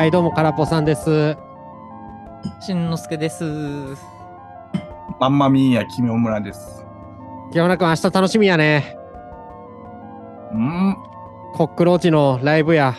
[0.00, 1.36] はい、どうも、からぽさんです。
[2.58, 3.44] しんのすけです。
[5.20, 6.86] マンマミーヤ、キミオムラです。
[7.52, 8.96] 山田君、明日楽しみやね。
[10.54, 10.96] うん
[11.52, 12.94] コックローチのライブや、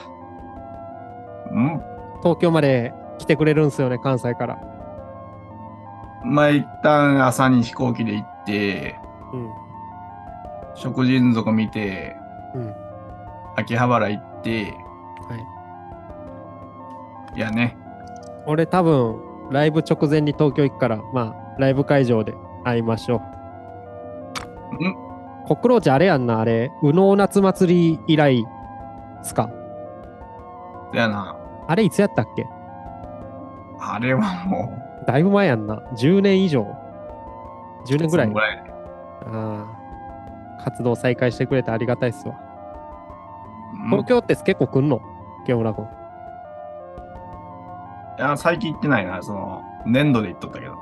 [1.49, 1.81] うん
[2.21, 4.59] 東京まで来てくれるんすよね、関西から。
[6.23, 8.95] まあ、一旦朝に飛行機で行って、
[9.33, 9.49] うん。
[10.75, 12.15] 食人族見て、
[12.53, 12.75] うん。
[13.55, 14.65] 秋葉原行って、
[15.27, 15.60] はい。
[17.35, 17.77] いやね、
[18.45, 19.21] 俺多分、
[19.51, 23.21] ライブ直前に東京行くから、まあ、ライブ会場で会いましょ
[24.71, 24.83] う。
[24.83, 24.95] ん
[25.45, 28.45] コックローチあれやんな、あれ、右脳夏祭り以来っ
[29.23, 29.49] すか？
[30.93, 31.35] そやな、
[31.67, 32.45] あれいつやったっけ？
[33.79, 35.81] あれはもだいぶ前やんな。
[35.95, 36.63] 10年以上
[37.87, 38.71] ?10 う、年ぐらいらいで
[39.27, 39.65] あ
[40.59, 40.61] あ。
[40.63, 42.35] 活動再開してくれてありがたいっすわ。
[43.83, 45.01] うん東京って結構来んの？
[45.45, 45.87] 清村君。
[48.37, 50.73] 最近行ってないな、その、年度で行っとったけど、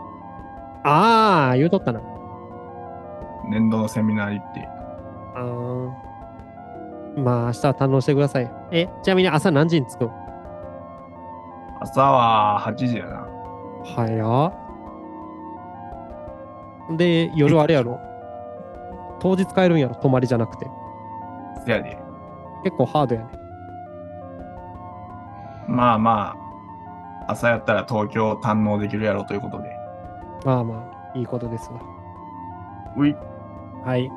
[0.84, 2.02] ああ、言うとったな。
[3.50, 4.68] 年度のセミナー行って、
[5.36, 5.92] あー
[7.22, 8.52] まあ、明日は堪能してください。
[8.72, 10.06] え、ちなみに朝何時に着く？
[10.06, 10.12] ん
[11.82, 13.28] 朝は8時やな。
[13.96, 14.48] 早
[16.92, 16.98] っ。
[16.98, 18.00] で、夜あれやろ？
[19.20, 20.68] 当日帰るんやろ、泊まりじゃなくて。
[21.66, 21.98] せやで。
[22.64, 23.28] 結構ハードやね。
[25.68, 26.36] まあまあ、
[27.30, 29.70] 朝やったら東京堪能できるやろということで。
[30.46, 31.80] まあまあ、いいことですわ。
[32.98, 33.16] うい、
[33.86, 34.12] はい。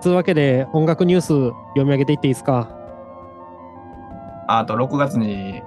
[0.00, 1.26] つうわけで、音楽ニュース
[1.74, 2.68] 読み上げていっていいですか？
[4.48, 5.62] ああと6月に、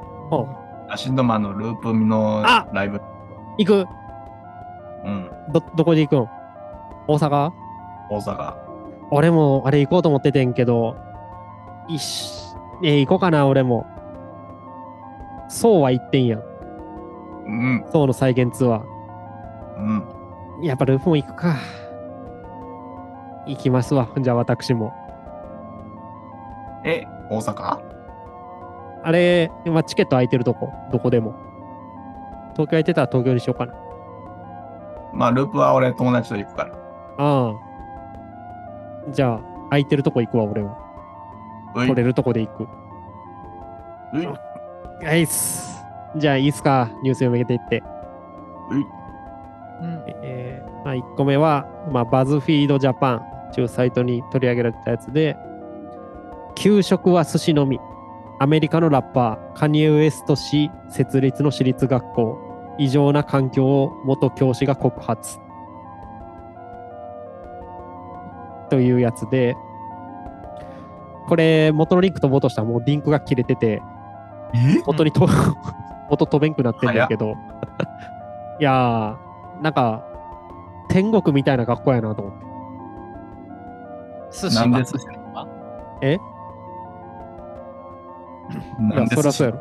[0.90, 3.00] アシンドマンのループのあライブ。
[3.58, 3.86] 行く
[5.06, 6.28] うん、ど、どこで行くん？
[7.08, 7.52] 大阪？
[8.10, 8.56] 大阪。
[9.12, 10.98] 俺もあれ行こうと思っててんけど、
[11.88, 12.34] いし、
[12.84, 13.86] えー行こうかな、俺も。
[15.54, 16.44] そうは言ってんやん。
[17.46, 18.82] うん、そうの再現ツア
[19.78, 20.04] うん。
[20.62, 20.66] ー。
[20.66, 21.56] やっぱループも行くか。
[23.46, 24.08] 行きますわ。
[24.20, 24.94] じゃあ私も。
[26.86, 27.80] え、大阪？
[29.04, 31.36] あれ、今チケット空いてるとこ、どこでも。
[32.54, 33.74] 東京空いてたら東京にしようかな。
[35.14, 36.74] まあ、ループは俺友達と行くから。
[37.18, 37.54] ああ。
[39.12, 39.40] じゃあ、
[39.70, 40.78] 空いてるとこ行くわ、俺は。
[41.76, 42.68] 取れるとこで行く。
[44.14, 44.28] うい、
[45.04, 45.84] はいっす。
[46.16, 46.90] じゃあ、いいっすか？
[47.04, 47.84] ニュース読み上げていって。
[48.70, 48.86] うい、
[49.82, 50.04] うん。
[50.24, 53.22] えーまあ、1個目は、まあ、バズフィードジャパン
[53.54, 55.36] というサイトに取り上げられたやつで、
[56.56, 57.80] 給食は寿司のみ。
[58.40, 62.38] アメリカのラッパー、カニエ・ウエスト氏設立の私立学校。
[62.78, 65.38] 異常な環境を元教師が告発。
[68.70, 69.56] というやつで、
[71.28, 73.82] これ、元のリンク飛ぼうとしたらもうリンクが切れてて、
[74.54, 74.82] え？
[74.86, 75.28] 元にと、
[76.10, 77.36] 元飛べんくなってんだけど、
[78.60, 80.04] いやー、なんか、
[80.90, 82.46] 天国みたいな学校やなと思って。
[84.32, 85.08] 寿司はなんで寿司
[86.02, 86.14] え？
[86.14, 86.18] い
[88.92, 89.22] や、なんで寿司？
[89.22, 89.60] そりゃそうやろ。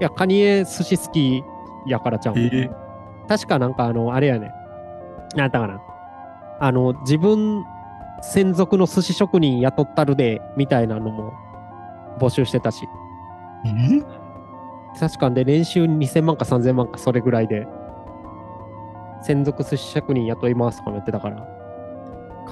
[0.00, 1.44] いや、カニエ寿司好き
[1.86, 2.34] やからちゃう。
[2.36, 2.84] えー
[3.26, 4.52] 確かなんかあの、あれやね。
[5.34, 5.80] なんだかな。
[6.60, 7.64] あの、自分
[8.20, 11.32] 専属の寿司職人雇ったるで、みたいなのも
[12.18, 12.86] 募集してたし。
[13.64, 14.02] え
[14.98, 17.66] 確かで年収2000万か3000万かそれぐらいで、
[19.22, 21.46] 専属寿司職人雇いますとかもやってたから、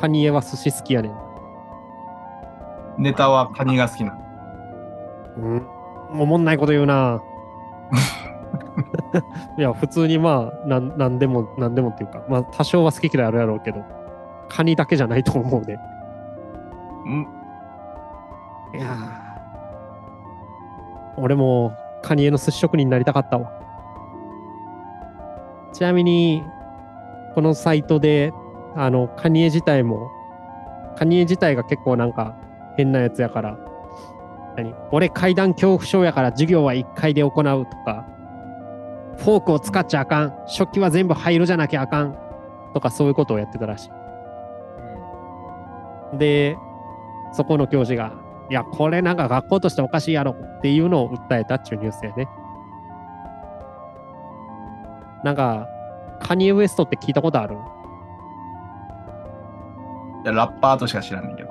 [0.00, 1.12] カニエは寿司好きやねん。
[2.99, 4.15] ネタはカニが好きな
[5.39, 5.49] の？
[5.49, 5.67] うん？
[6.21, 7.23] おもんないこと言うな
[9.59, 13.83] いや、普通にまあ、なんなんでも、なんでもっていうか、まあ、多少は好き嫌いあるやろうけど、
[14.49, 15.79] カニだけじゃないと思うね。
[17.05, 17.21] うん、
[18.79, 19.22] いやー
[21.17, 23.53] 俺もカニエの寿司職人になりたかったわ。
[25.73, 26.43] ちなみに、
[27.34, 28.33] このサイトで、
[28.75, 30.11] あの、カニエ自体も、
[30.97, 32.37] カニエ自体が結構なんか
[32.77, 33.59] 変なやつやから、
[34.56, 34.75] 何？
[34.91, 38.06] 俺階段恐怖症やから授業は1階で行うとか、
[39.17, 42.17] フォークを使っちゃあかん、食器は全部入るじゃなきゃあかん、
[42.75, 43.91] とかそういうことをやってたらし
[46.15, 46.19] い。
[46.19, 46.58] で、
[47.32, 48.12] そこの教師が、
[48.50, 52.29] いや、これなんか学校としておかしいやろっていうのを訴えたっていうニュースやね。
[55.25, 55.69] なんか、
[56.21, 57.56] カニエ・ウエストって聞いたことある？
[60.25, 61.50] いやラッパーとしか知らんねんけど。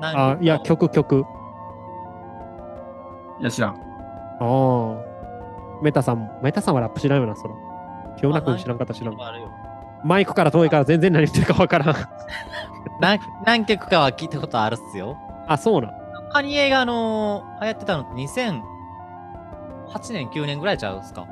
[0.00, 1.24] あ、いや、曲、曲。
[3.40, 3.70] いや、知らん。
[3.70, 3.76] あ
[4.40, 4.96] あ。
[5.82, 7.54] メタさんも、メタさんはラップ知らんよな、それ。
[8.18, 9.16] 清中君知らんかった知らん。
[10.04, 11.96] マイクから遠いから全然何言ってるかわからん。
[13.00, 15.16] 何何曲かは聞いたことあるっすよ。
[15.46, 15.92] あ、そうなん？
[16.32, 18.62] カニエがあのー流行ってたのって2000
[19.88, 21.26] 8年、9年ぐらいちゃうっすか？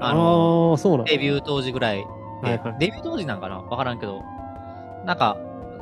[0.00, 2.04] ああの、あー、そうなんデビュー当時ぐらいで、
[2.42, 3.60] はいはいデビュー当時なんかな？
[3.60, 4.22] わからんけど、
[5.04, 5.36] なんか、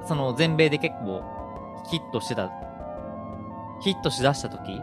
[0.07, 1.23] その全米で結構
[1.89, 2.51] ヒットしてた、
[3.81, 4.81] ヒットしだした時？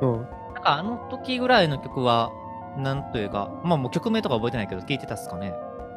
[0.00, 0.12] うん。
[0.54, 2.32] なんかあの時ぐらいの曲は、
[2.78, 5.52] なんというか、まあもう曲名とか覚えてないけど、聞いてたっすかね？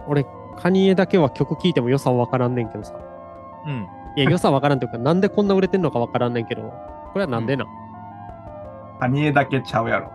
[0.08, 0.26] 俺、
[0.58, 2.94] カニエだけは曲聴いても良さわからんねんけどさ。
[3.66, 3.88] うん。
[4.16, 7.68] いや、良さわからんというか、なんでこんな売れてんのかわからんねんけど、これはなんでなん、
[9.00, 10.12] カニエだけちゃうやろ。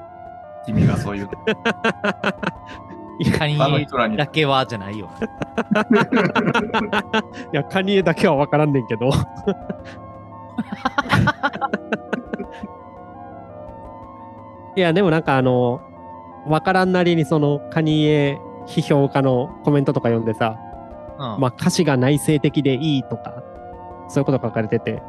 [0.66, 1.30] 君がそういうの。
[3.38, 5.08] カニあの人らにだけはじゃないよ。
[7.52, 9.10] いや、カニエだけはわからんねんけど。
[14.76, 15.80] いや、でもなんかあの、
[16.46, 20.58] わからんなりにそのカニエ批評家のコメントとか読んでさ、
[21.18, 21.40] うん。
[21.40, 23.44] まあ歌詞が内省的でいいとか、
[24.08, 25.02] そういうこと書かれてて、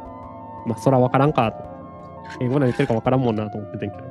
[0.65, 1.63] まあそらわからんかと。
[2.39, 4.03] 英語何言ってるかわからんもんなと思っててんけど。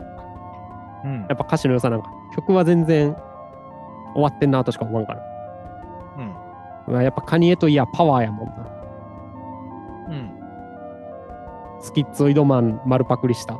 [1.04, 3.14] うんやっぱ歌詞の良さなんか、曲は全然
[4.14, 5.22] 終わってんなとしか思わんから。
[6.18, 6.94] うん。
[6.94, 8.54] まあやっぱカニエといやパワーやもんな。
[10.08, 10.30] うん。
[11.80, 13.54] スキッツオイドマン丸パクリした。
[13.54, 13.56] い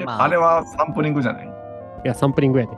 [0.00, 1.50] えまああれはサンプリングじゃない？
[2.04, 2.76] や、サンプリングやで。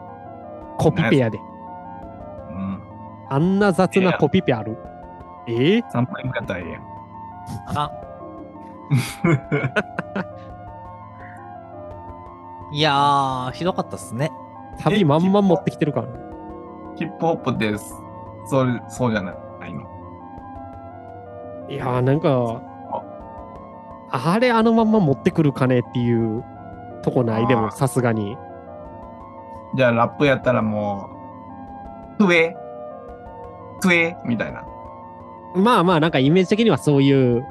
[0.78, 1.38] コピペやで。
[1.38, 2.82] うん。
[3.28, 4.78] あんな雑なコピペある？
[5.46, 5.52] え？
[5.52, 6.82] ー、サンプリングやったらええやん。
[7.66, 7.90] あかん。
[12.74, 14.30] いやー、ひどかったっすね。
[14.78, 16.06] サビまんま持ってきてるから。
[16.96, 17.94] ヒップホップです。
[18.46, 19.32] そう、そうじゃな
[19.66, 19.80] いの。
[21.68, 22.62] いやーなんか、
[24.10, 26.44] あれあのまんま持ってくるかねっていう
[27.02, 27.46] とこない？
[27.46, 28.36] でもさすがに。
[29.74, 31.08] じゃあラップやったらも
[32.18, 32.56] う、クエ
[33.80, 34.64] クエみたいな。
[35.54, 37.44] まあまあなんかイメージ的にはそういう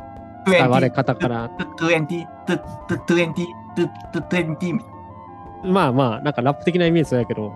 [0.46, 2.58] 使われ方から、 twenty、トゥ
[2.88, 4.90] トゥ twenty、トゥトゥ twenty みたい
[5.72, 7.54] まあまあなんかラップ的なイメージそうやけど、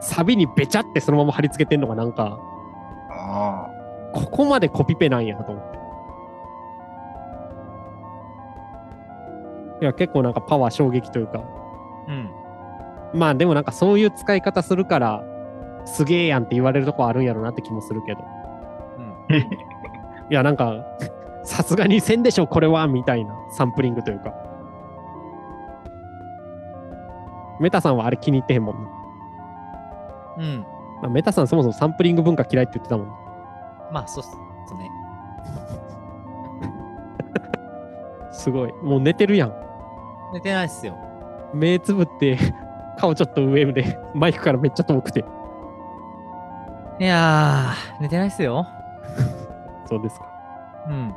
[0.00, 2.38] サビにべちゃってそのまま貼り付けてんのがなんか、
[4.12, 5.78] ここまでコピペなんやと思って。
[9.82, 11.42] いや、結構なんかパワー衝撃というか、
[12.08, 12.30] うん。
[13.18, 15.24] まあでもなんかそういう使い方するから、
[15.86, 18.20] すげえやんって言われるとこあるんやろなって気もするけど。
[20.30, 20.84] いや、なんか、
[21.44, 24.32] さすがにせんでしょ、これは、みたいなサンプリングというか。
[27.60, 28.90] メタさんはあれ気に入ってへんもんな。
[30.38, 30.66] うん。
[31.02, 33.06] まあ、メタさんそもそもサンプリング文化嫌いって言ってたもん。
[33.92, 34.90] まあ、そうっすね。
[38.32, 38.72] すごい。
[38.82, 39.52] もう寝てるやん。
[40.32, 40.96] 寝てないっすよ。
[41.52, 42.38] 目つぶって、
[42.98, 45.24] 顔ちょっと上で、マイクからめっちゃ遠くて。
[46.98, 48.66] いやー、寝てないっすよ。
[49.86, 50.26] そうですか。
[50.88, 51.14] うん。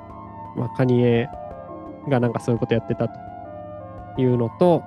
[0.56, 1.30] まあ、カニエ
[2.08, 4.84] がなんかそういうことやってたというのと、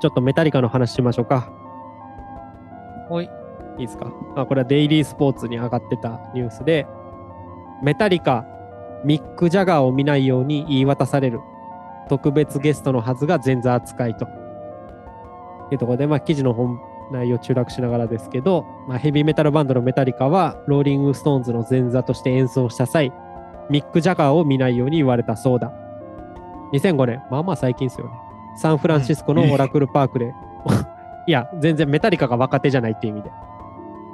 [0.00, 1.48] ちょっとメタリカの話しましょうか。
[3.08, 3.28] おい。
[3.78, 4.06] いいですか？
[4.36, 6.86] あこれはデイリースポーツに上がってたニュースで、
[7.82, 8.44] メタリカ、
[9.04, 11.40] ミック・ジャガーを見ないように言い渡される。
[12.08, 14.26] 特別ゲストのはずが前座扱いと。
[15.70, 16.80] いうところで、まあ、記事の本
[17.10, 23.12] 内容中略しながらですけど、まあ、ヘビーメタルバンドのメタリカは、ローリング・ストーンズの前座として演奏した際、
[23.68, 25.72] ミック・ジャガーを見ないように言われたそうだ。
[26.72, 28.12] 2005年、まあまあ最近ですよね。
[28.56, 30.34] サンフランシスコのオラクルパークで、
[31.26, 33.30] いや、全然メタリカが若手じゃないっていう意味で。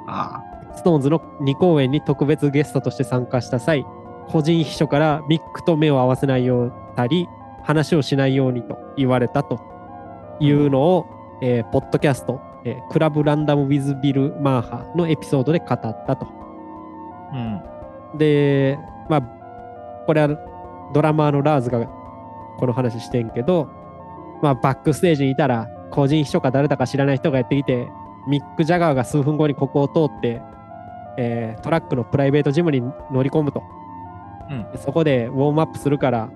[0.07, 0.43] あ
[0.75, 3.85] ストーンズの2公演に特別ゲストとして参加した際、
[4.29, 7.27] 個人秘書からミックと目を合わせないようたり、
[7.63, 9.59] 話をしないようにと言われたと
[10.39, 11.05] いうのを、
[11.41, 16.27] えーポッドキャスト、えークラブランダム・ウィズ・ビル・マーハのエピソードで語ったと。
[17.33, 18.17] うん。
[18.17, 18.77] で、
[19.09, 19.21] まあ、
[20.05, 20.37] これは
[20.93, 21.85] ドラマーのラーズが
[22.57, 23.69] この話してんけど、
[24.41, 27.87] まあ、バックステージにいたら、個人秘書か誰だか知らない人がやってきて、
[28.27, 30.41] ミック・ジャガーが数分後にここを通って、
[31.17, 32.81] えートラックのプライベートジムに
[33.11, 33.63] 乗り込むと。
[34.49, 36.29] うんでそこでウォームアップするから、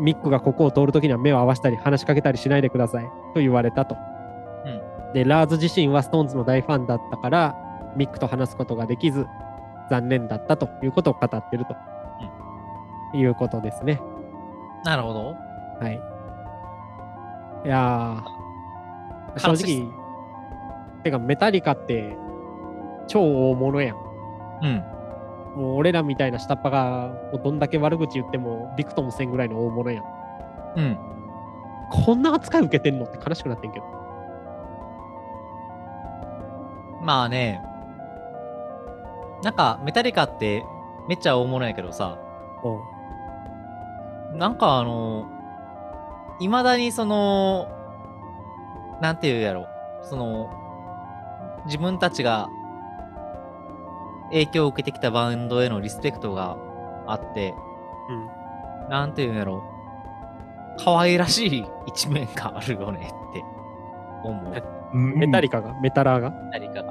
[0.00, 3.04] ミックがここを通るときには目を合わせたり話しかけたりしないでください
[3.34, 3.96] と言われたと。
[5.14, 7.56] で、ラーズ自身はストーンズの大ファンだったから、
[7.96, 9.26] ミックと話すことができず、
[9.90, 11.76] 残念だったということを語ってると、
[13.16, 14.00] いうことですね。
[14.84, 15.34] なるほど。
[15.80, 16.00] はい。
[17.64, 19.92] いやー、正直、
[21.02, 22.16] てかメタリカって
[23.06, 23.96] 超大物やん。
[24.62, 24.84] うん。
[25.56, 30.04] もう俺らみたいな下っ端がもうどんだけ悪口言ってもびくともせんぐらいの大物やん。
[30.76, 30.98] うん。
[31.90, 33.84] こんな扱い受けてんのって悲しくなってんけど。
[37.00, 37.62] まあね、
[39.42, 40.64] なんか、メタリカって
[41.08, 42.18] めっちゃ大物やけどさ、
[44.32, 44.38] うん。
[44.38, 45.26] なんかあの、
[46.40, 47.68] 未だにその、
[49.00, 49.66] なんていうやろ、
[50.02, 50.50] その、
[51.66, 52.48] 自分たちが
[54.30, 56.56] 影響を受けてきたバンドへのリスペクトが
[57.06, 57.54] あって、
[58.08, 58.90] うん。
[58.90, 59.62] なんていうんやろ、
[60.84, 63.44] 可愛らしい一面があるよねって
[64.24, 64.62] 思う。
[64.96, 66.30] メタリカが、メタラーが？
[66.50, 66.87] 何かが。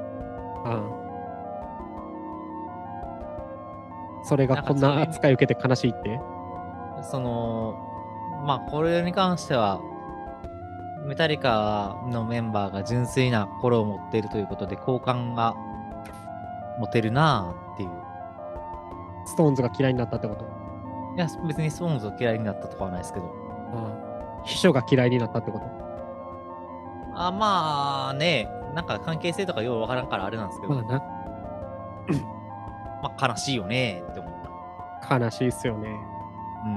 [0.68, 0.80] ああ
[4.24, 6.20] それがこんな扱い受けて悲しいって？
[7.10, 7.74] その、
[8.44, 9.80] まあ、これに関しては、
[11.06, 15.54] メタリカのメンバーが純粋な心を持っているということで、好感が
[16.78, 17.90] 持てるなぁっていう。
[19.26, 20.44] ストーンズが嫌いになったってこと？
[21.16, 23.26] いや、別にスポーンズを嫌いになったとかはないですけど。
[23.72, 25.66] ああ秘書が嫌いになったってこと？
[27.14, 31.02] あまあね、なんか関係性とかようわからんからあれなんですけど、まあな、
[33.02, 34.32] まあ悲しいよねって思っ
[35.02, 35.18] た。
[35.18, 35.88] 悲しいっすよね。
[36.64, 36.70] うん。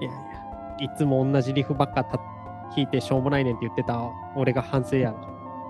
[0.00, 0.20] いやいや、
[0.78, 2.24] いつも同じリフばっかた弾
[2.78, 4.00] いてしょうもないねんって言ってた
[4.34, 5.14] 俺が反省や。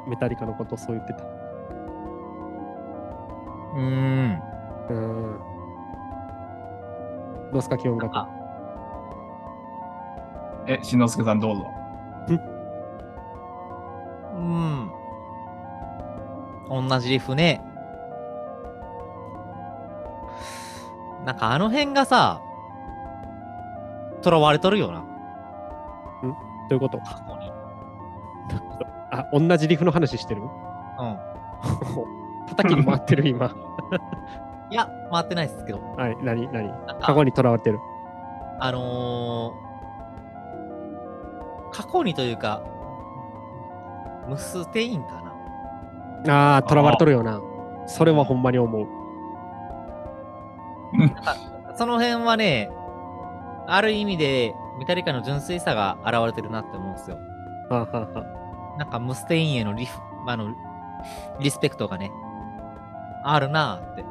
[0.07, 1.25] メタリカのことそう言ってた。
[1.25, 4.43] うーん。
[4.91, 5.41] うーん。
[7.53, 8.09] どうすか、気温が。
[8.13, 8.29] あ、
[10.69, 11.80] え、しんのすけさんどうぞ。
[16.71, 17.61] 同じリフね。
[21.25, 22.41] なんかあの辺がさ、
[24.23, 25.05] 囚われとるよな、
[26.23, 26.29] ど
[26.71, 26.99] ういうこと？
[26.99, 27.53] 過去に。
[29.11, 30.43] あ、同じリフの話してる？
[30.43, 30.49] うん。
[32.49, 33.47] 叩きに回ってる今。
[34.71, 35.81] いや、回ってないですけど。
[35.97, 36.73] はい、何何？
[37.01, 37.81] 過去にとらわれてる。
[38.61, 42.63] あのー、過去にというか、
[44.29, 45.20] ムステインかな。
[46.29, 47.41] ああ、とらわれとるよな。
[47.87, 48.87] それはほんまに思う。
[51.77, 52.71] その辺はね、
[53.67, 57.19] ある意味で、メタリカの純粋さが現れてるなって思うんですよ。
[58.79, 60.55] なんかムステインへのリフ、あの、
[61.41, 62.11] リスペクトがね、
[63.25, 64.05] あるなーって。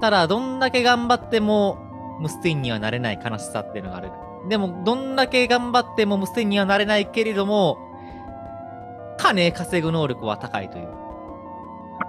[0.00, 1.78] ただ、どんだけ頑張っても、
[2.20, 4.10] ムステインにはなれない悲しさっていうのがある。
[4.48, 7.78] でも、どんだけ頑張ってもムステインにはなれないけれども、
[9.30, 10.88] 金稼ぐ能力は高いという。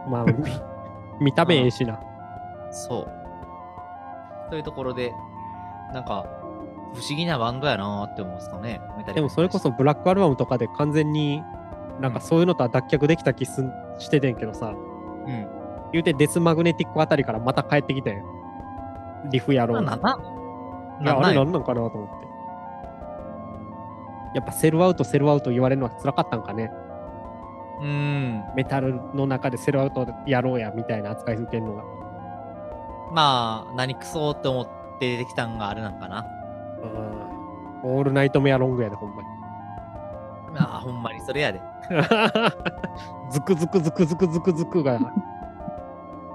[0.09, 0.33] まあ、み
[1.25, 1.99] 見た目ええしな。
[2.71, 4.49] そう。
[4.49, 5.13] というところで、
[5.93, 6.25] なんか、
[6.93, 8.81] 不思議なバンドやなーって思うんですかね。
[9.13, 11.41] でもそれこそブラックアルバムとかで完全に
[12.01, 15.47] なんかそういうのとは脱却できた気すんしててんけどさ、うん。
[15.93, 18.23] 言うてデスマグネティックあたりからまた帰ってきてん。
[19.31, 19.95] リフやろうな。
[19.95, 20.17] ま
[20.99, 22.27] あなあれなんなんなんなんかなと思って。
[24.33, 26.71] やっぱセルアウト、セルアウト言われるのは辛かったんかね。
[27.81, 31.83] うん、メタルの中でセルアウトやろうやみたいな扱い受けるのが。
[33.11, 34.67] まあ何くそって思っ
[34.99, 36.25] て出てきたんがあれなんかな。
[37.83, 37.91] うん。
[37.97, 39.27] オールナイトメアロングやでほんまに。
[40.53, 41.59] まあほんまにそれやで。
[43.31, 44.99] ズクズクズクズクズクズクが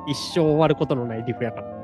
[0.09, 1.77] 一生終わることのないリフやから。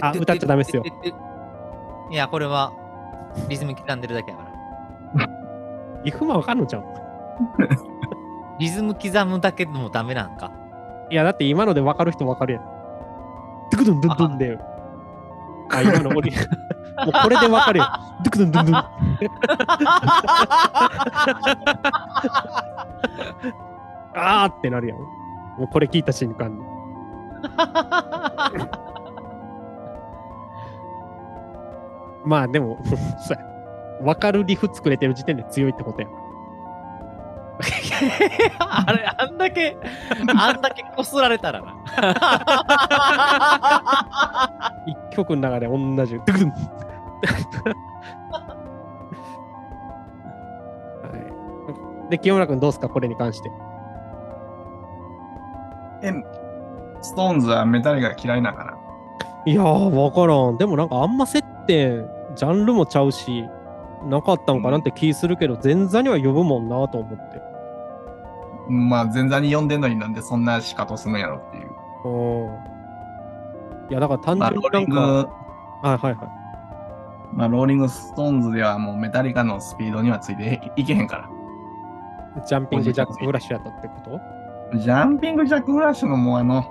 [0.00, 0.84] あ、歌っちゃダメですよ。
[2.10, 2.72] いや、これは
[3.48, 4.52] リズム刻んでるだけやから。
[6.04, 6.84] リフもわかんのちゃう？
[8.58, 10.50] リズム刻むだけでもダメなんか？
[11.10, 12.64] いや、だって今のでわかる人わかるやん。
[13.70, 14.58] ドゥクドゥンドゥンドゥンで。
[15.74, 16.36] あ、今の俺、も
[17.08, 17.86] うこれでわかるよ。
[18.24, 18.84] ドゥクドゥンドゥンドゥン。
[24.14, 24.98] あーってなるやん。
[24.98, 25.06] も
[25.64, 26.62] うこれ聞いた瞬間に。
[32.24, 32.78] まあでも、
[33.18, 33.44] そうや。
[34.06, 36.08] わかるリフ作れてる時点で強いってことや。
[38.58, 39.76] あれ、あんだけ、
[40.36, 41.74] あんだけこすられたらな。
[44.86, 46.14] 一曲の中で同じ。
[46.14, 46.52] ドゥクドゥン
[51.02, 52.88] はい、で、清村君どうすか？
[52.88, 53.50] これに関して。
[56.02, 56.12] え、
[57.02, 58.74] ストーンズはメタリカ嫌いなんかな？
[59.46, 60.56] いやー、わからん。
[60.56, 63.44] でもなんかあんま接点、ジャンルもちゃうし、
[64.04, 67.40] なかったんかなって気するけど、前座には呼ぶもんなと思って。
[68.68, 71.70] まあ、前座に呼んでんのになんでそんな仕方するんやろっていう。
[72.04, 72.50] う
[73.88, 73.90] ん。
[73.90, 75.00] いや、だから単まあ、純になんか、
[75.82, 76.28] はいはいはい。
[77.34, 81.28] まあ、ローリングストーンズではもうメタリカのスピードにはついていけへんか
[82.36, 82.42] ら。
[82.46, 83.94] Jumping Jack Flash やったってこ
[84.72, 84.78] と？
[84.78, 86.64] Jumping Jack Flash のもうあの、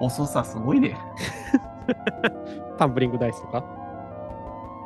[0.00, 0.96] 遅さすごいで。
[2.76, 3.64] Tumbling Dice とか？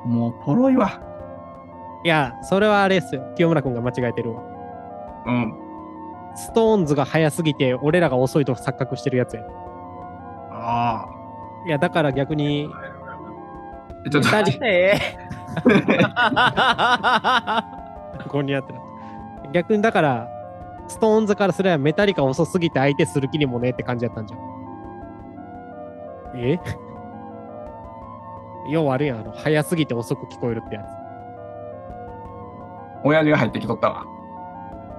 [0.05, 1.01] もうトロいわ。
[2.05, 3.23] いや、それはあれですよ。
[3.37, 4.43] 清村君が間違えてるわ。
[5.27, 5.55] うん。
[6.37, 9.43] ストーンズが速すぎて、俺らが遅いと錯覚してるやつや。
[10.53, 11.09] あ
[11.67, 12.71] いや、だから逆に、
[14.11, 14.99] ちょっとメタリえ
[18.23, 18.79] ここにやってる。
[19.53, 20.29] 逆にだから、
[20.87, 24.41] ストーンズからすればメタリカ遅すぎて相手する気にもねえって感じやったんじゃん。
[26.37, 26.61] え？
[28.69, 30.87] 要はあるやん、あの、早すぎて遅く聞こえるってやつ。
[33.05, 34.05] 親父が入ってきとったわ。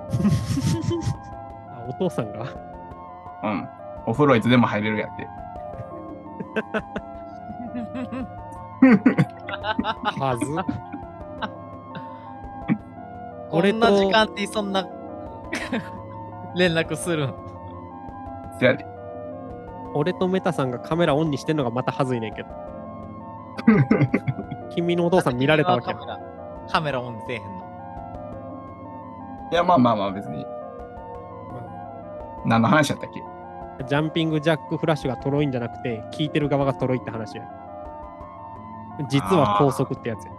[1.71, 2.45] あ、お父さんが？
[3.43, 3.69] うん。
[4.07, 5.27] お風呂いつでも入れるやって。
[10.19, 10.45] はず。
[13.49, 14.83] こ俺とんな時間にそんな
[16.55, 17.33] 連絡するん？
[18.59, 18.85] せやで。
[19.93, 22.49] 俺とメタさんがカメラオンにしてんのがまたはずいねんけど。
[24.71, 26.11] 君のお父さん見られたわけやカメ。
[26.11, 26.19] ラ
[26.69, 27.49] カメラオンにせえへんの。
[29.51, 30.45] いや、まあまあまあ、別に。
[32.45, 33.85] 何の話やったっけ？
[33.85, 37.43] ジャンピングジャックフラッシュがとろいんじゃなくて、聞いてる側がとろいって話や。
[39.07, 40.31] 実は高速ってやつや。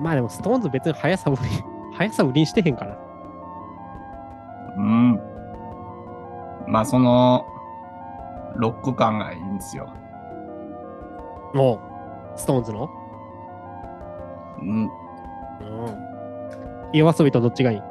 [0.00, 1.40] まあでも、ストーンズ別に速さ売り、
[1.98, 2.96] 速さ売りにしてへんから。
[4.76, 5.20] うん。
[6.66, 7.44] まあ、その、
[8.56, 9.88] ロック感がいいんですよ。
[11.54, 11.80] も
[12.34, 12.90] う、ストーンズの？
[14.60, 14.84] うん。
[14.84, 14.90] うん。
[16.92, 17.82] 夜遊びとどっちがいい？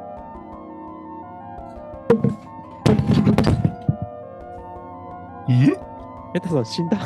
[5.48, 5.78] え？
[6.34, 6.98] メタさん死んだ？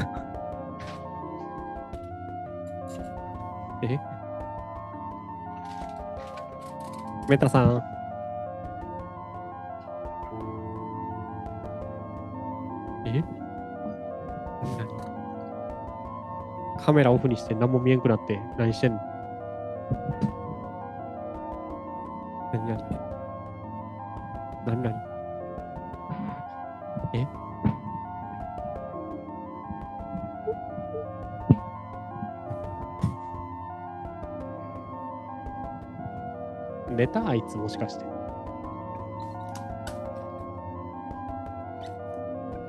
[3.83, 3.99] え？
[7.29, 7.96] メタさん。
[16.87, 19.01] カメラオフにして何も見えんくなって何してんの？
[22.53, 22.79] 何何
[24.67, 24.95] 何何
[27.13, 27.27] え？
[36.91, 37.29] 寝た？
[37.29, 38.05] あいつもしかして。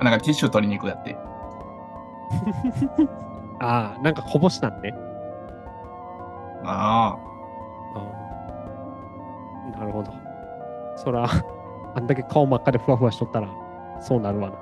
[0.02, 1.16] なんかティッシュ取りに行くやって。
[3.60, 4.94] ああ、なんかこぼしたんね。
[6.64, 7.16] あ
[7.94, 7.98] あ
[9.74, 10.12] あなるほど。
[10.96, 11.24] そら、
[11.94, 13.48] あんだけ顔真っ赤でふわふわしとったら、
[14.00, 14.56] そうなるわな。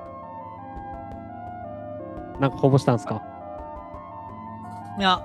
[2.39, 3.21] なんかこぼしたんすか？
[4.99, 5.19] いや、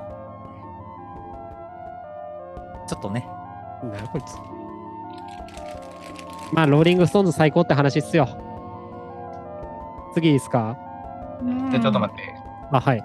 [2.87, 3.29] ちょっとね。
[3.83, 4.37] なこいつ。
[6.53, 8.29] まあ、ローリングストーンズ最高って話っすよ。
[10.15, 10.77] 次いいっすか？
[10.77, 10.77] あ。
[11.71, 12.35] じゃあちょっと待って。
[12.71, 13.05] あ、はい。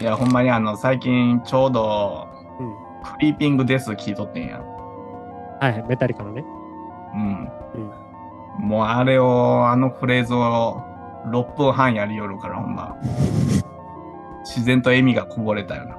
[0.00, 2.28] いや、ほんまにあの、最近ちょうど、
[2.58, 4.58] うん Creeping Death 聞いとってんや。
[5.60, 6.42] はいはい、メタリカのね。
[7.14, 7.48] うん。
[8.60, 8.66] うん。
[8.66, 10.82] もうあれを、あのフレーズを
[11.26, 12.96] 6分半やりよるから、ほんま。
[14.44, 15.96] 自然と笑みがこぼれたよな。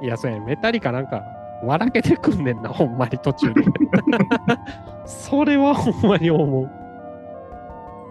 [0.02, 1.22] いや、そうや、メタリカなんか、
[1.62, 3.62] 笑けてくんねんな、ほんまに途中で。
[5.06, 6.83] それはほんまに思う。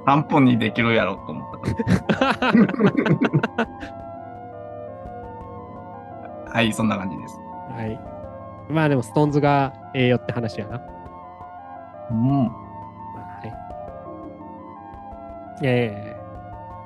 [0.06, 1.50] 3分にできるやろと思っ
[2.20, 2.52] た。
[6.54, 7.40] はい、そんな感じです。
[7.72, 8.00] はい。
[8.72, 10.82] まあでも、ストーンズがええよって話やな。
[12.12, 12.44] うん。
[12.46, 12.50] は
[13.44, 13.54] い。
[15.64, 16.16] え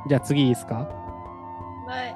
[0.06, 0.76] ー、じゃあ次いいですか？
[0.76, 0.86] は
[2.04, 2.16] い。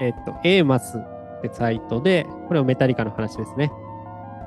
[0.00, 3.72] えっと、エーマスってサイトで、これはメタリカの話ですね。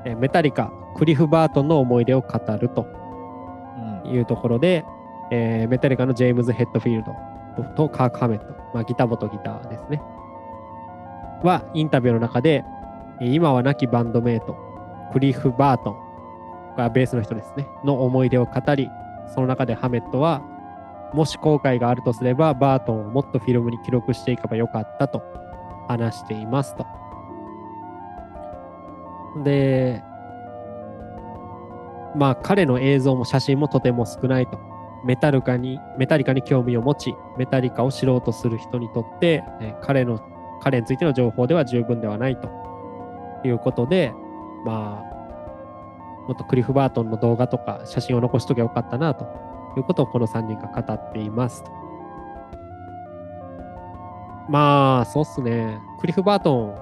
[0.06, 2.86] えーメタリカ、クリフ・バートンの思い出を語ると
[4.06, 4.12] うん。
[4.12, 4.86] いうところで、
[5.32, 10.02] えーメタリカのジェームズ・ヘッドフィールドとカーク・ハメット、まあ、ギター元ギターですね。
[11.44, 12.64] は、インタビューの中で、
[13.22, 14.56] 今は亡きバンドメイト、
[15.14, 18.90] クリフ・バートンがベースの人ですね、の思い出を語り、
[19.34, 20.42] その中でハメットは、
[21.14, 25.24] もし後悔があるとすれば、バートンをもっとフィルムに記録していけばよかったと
[25.88, 26.86] 話していますと。
[29.44, 30.04] で、
[32.16, 34.75] まあ彼の映像も写真もとても少ないと。
[35.06, 40.20] メタルカに、メタリカに興味を持ち、メタリカを知ろうとする人にとって、え彼の、
[40.62, 42.50] 彼についての情報では十分ではないと
[43.46, 44.14] いうことで、
[44.66, 45.16] まあ、
[46.28, 49.26] もっとクリフ・バートンの動画とか写真を残しときゃよかったなと
[49.78, 51.64] いうことをこの3人が語っています。
[54.50, 55.80] まあ、そうっすね。
[56.00, 56.76] クリフ・バートン、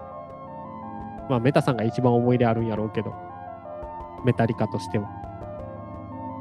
[1.30, 3.14] まあ、メタさんが一番思い出あるんやろうけど、
[4.24, 5.10] メタリカとしては。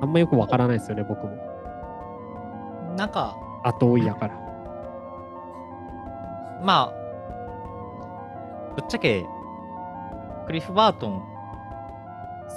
[0.01, 1.52] あんまよくわからないですよね、僕も。
[2.97, 4.35] なんか後追いやから。
[6.63, 7.03] まあ
[8.77, 9.27] ぶっちゃけ
[10.47, 11.23] クリフ・バートン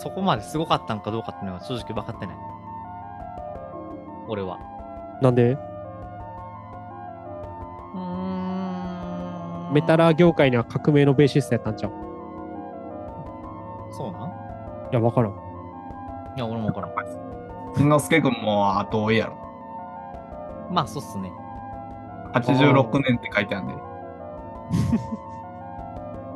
[0.02, 2.36] そこまですごかったんかどうかっていうのは正直分かってない。
[4.28, 4.60] 俺は。
[5.21, 5.58] なんで？
[7.93, 9.74] うん。
[9.74, 11.91] メタラー業界には革命のベーシストやったんちゃう？
[13.91, 14.30] そうなん？
[14.30, 14.32] い
[14.91, 15.32] や分からん。
[15.32, 16.91] いや俺も分からん。
[17.76, 19.38] しんのすけくんも後追いやろ。
[20.75, 21.31] まあそうっすね。
[22.33, 23.75] 86年って書いてあるんで。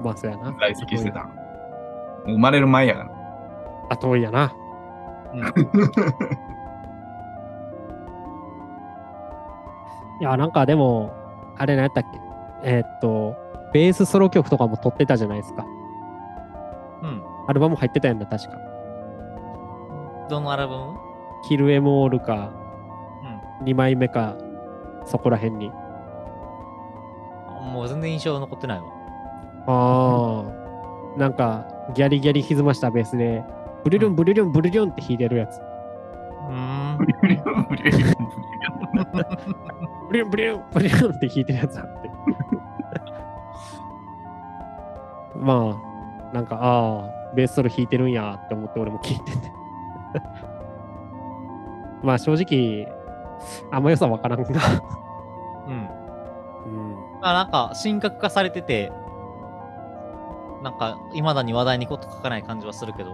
[0.01, 0.53] まあそうやな。
[0.57, 1.27] 在籍してた。
[2.25, 3.09] 生まれる前やから。
[3.89, 4.53] あ、遠いやな。
[5.33, 5.41] うん、
[10.21, 11.11] いや、なんかでも、
[11.57, 12.19] あれ何やったっけ？
[12.63, 13.35] えー、っと、
[13.73, 15.65] ベースソロ曲とかも撮ってたじゃないですか。
[17.03, 17.23] うん。
[17.47, 18.57] アルバム入ってたやんな、確か。
[20.29, 20.93] どのアルバム？
[21.47, 22.49] キルエモールか、
[23.63, 24.37] 2枚目か
[25.05, 25.71] そこら辺に。
[27.71, 28.85] もう全然印象残ってないわ。
[29.67, 30.43] あ
[31.15, 33.43] あ、なんかギャリギャリ歪ましたベースで。
[33.83, 35.59] ブリュンブリュンブリュンって弾いてるやつ。
[36.49, 36.97] うん。
[36.97, 38.15] ブリュンブリュン
[40.09, 40.29] ブリュン
[40.71, 42.09] ブリュンンって弾いてるやつあって。
[45.35, 45.79] ま
[46.31, 49.51] あなんかああベースソロ弾いてるんやって思って俺も聞いてて。
[52.03, 52.87] まあ正直
[53.71, 54.49] あんま良さ分からんが
[55.67, 55.89] うん。
[56.65, 56.95] うん。
[57.21, 58.91] まあなんか、神格化されてて、
[60.63, 63.13] なんか、いまだに話題にこと書かない感じはするけど。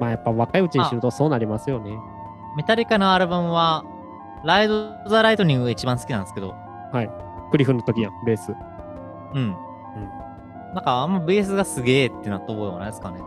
[0.00, 1.96] まあやっぱ若いうちに知るとそうなりますよね。
[2.56, 3.84] メタリカのアルバムは、
[4.44, 6.54] ライド・ザ・ライトニングが一番好きなんですけど。
[6.92, 7.10] はい。
[7.50, 8.52] クリフの時やん、ベース。
[9.34, 9.40] うん。
[9.40, 13.20] うん、なんかあんまベースがすげえってなった覚えはないですかね。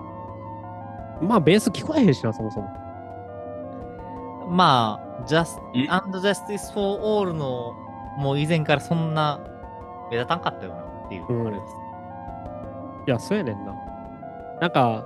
[1.21, 2.69] まあベース聞こえへんしな、そもそも。
[4.49, 7.76] まあ、ジャス、 And Justice for All の
[8.18, 9.40] もう以前からそんな
[10.12, 11.74] 目立たんかったよなっていう、あれです。
[13.08, 13.74] いや、そうやねんな。
[14.62, 15.06] なんか、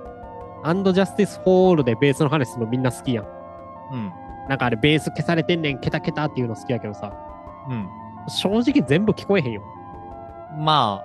[0.62, 3.26] And Justice for All でベースの話するのみんな好きやん。
[3.92, 4.12] うん。
[4.48, 7.12] なんかあれベース消されてんねん、ケタケタっていうの好きやけどさ。
[7.68, 7.88] うん。
[8.28, 9.62] 正直全部聞こえへんよ。
[10.56, 11.02] ま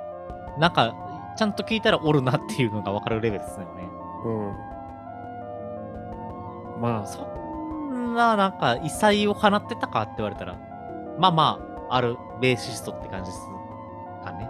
[0.56, 0.96] あ、なんか、
[1.38, 3.84] ちゃんと聞いたらおるなっていうのが分かるレベルですよね。
[4.26, 4.30] う
[6.80, 6.82] ん。
[6.82, 7.20] まあ、そ
[8.16, 10.56] ななんか異彩を放ってたかって言われたら、
[11.18, 13.42] まあまあ、あるベーシストって感じです
[14.24, 14.50] かね。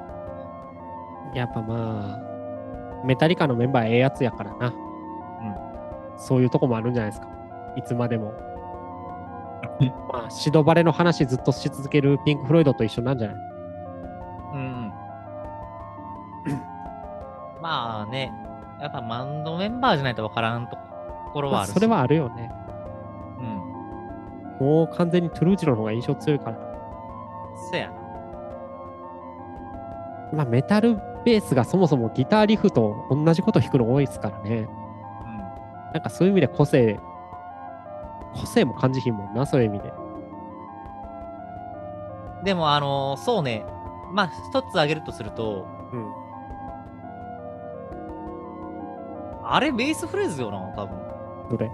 [1.33, 4.67] やっぱまあ、メタリカのメンバーええやつやからな。
[4.67, 4.73] うん。
[6.17, 7.27] そういうとこもあるんじゃないですか。
[7.75, 8.33] いつまでも。
[10.11, 13.37] まあ、シドバレの話ずっとし続けるピンク・フロイドと一緒なんじゃない？
[14.53, 14.93] うん。
[17.61, 18.33] まあね、
[18.81, 20.77] やっぱバンドメンバーじゃないと分からんと
[21.33, 22.51] ころはあるそれはあるよね。
[24.59, 26.57] もう完全にトゥルージロの方が印象強いから。
[27.71, 27.93] そやな。
[30.33, 34.57] まあ、メタルベースがそもそもギターリフと同じこと弾くの多いですからね。
[34.57, 34.67] うん。
[35.93, 36.99] なんかそういう意味で個性、
[38.35, 39.91] 個性も感じひんもんな、そういう意味で。
[42.43, 43.65] でも、あのー、そうね。
[44.11, 46.13] まあ、一つ挙げるとすると、うん。
[49.43, 50.97] あれ、ベースフレーズよな、多分。
[51.49, 51.71] どれ？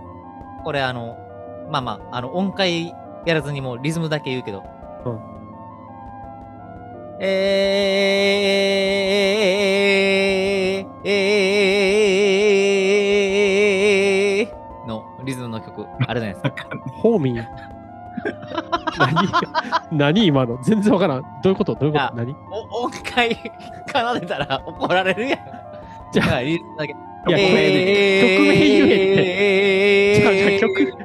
[0.64, 1.18] これ、あの、
[1.70, 2.94] まあまあ、あの、音階
[3.26, 4.64] やらずにもリズムだけ言うけど。
[5.06, 5.20] うん。
[7.18, 16.68] えー、のリズムの曲、あれじゃないですか。
[17.02, 17.46] ホーミー。
[18.98, 19.16] 何
[19.92, 21.22] 何今の全然わからん。
[21.22, 22.36] どういうことどういうこと何
[22.72, 23.36] 音階
[23.92, 25.40] 奏でたら怒られるやん。
[26.12, 26.94] じゃあ、リズムだけ。
[26.94, 27.44] いや、ご。
[27.44, 27.70] 曲名
[28.58, 28.94] 言え
[30.18, 30.60] って。
[30.60, 31.05] じゃあ、曲。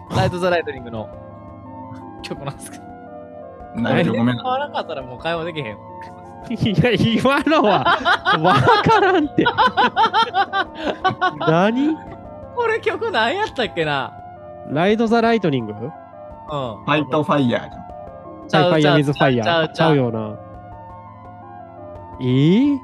[0.15, 1.09] Ride the Lightning の
[2.21, 2.83] 曲なんですけど。
[3.75, 5.65] 何曲目かわからなかったらもう会話できへん。
[5.65, 5.75] い
[6.81, 7.85] や、今のは
[8.41, 9.45] わからんって。
[11.39, 11.95] 何？
[12.55, 14.11] これ曲何やったっけな？
[14.69, 15.73] Ride the Lightning？
[15.73, 15.79] うん。
[15.79, 17.69] ファイトファイヤー。
[17.69, 19.71] ファイヤー・ミズ・ファイヤー。
[19.71, 20.35] ちゃうよな。
[22.19, 22.23] え？
[22.23, 22.77] ー、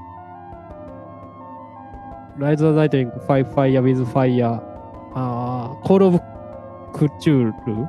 [2.37, 4.61] ライド・ザ・ライトニング、ファイ・ファイヤー・ミズ・ファイヤー。
[5.15, 6.21] あー、 Call of
[6.97, 7.87] Ktulu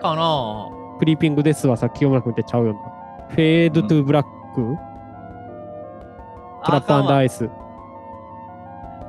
[0.00, 2.80] かな Creeping Death はさっき清村君ってちゃうよな。
[3.28, 4.76] Fade to Black、
[6.64, 7.50] Trapped Ice、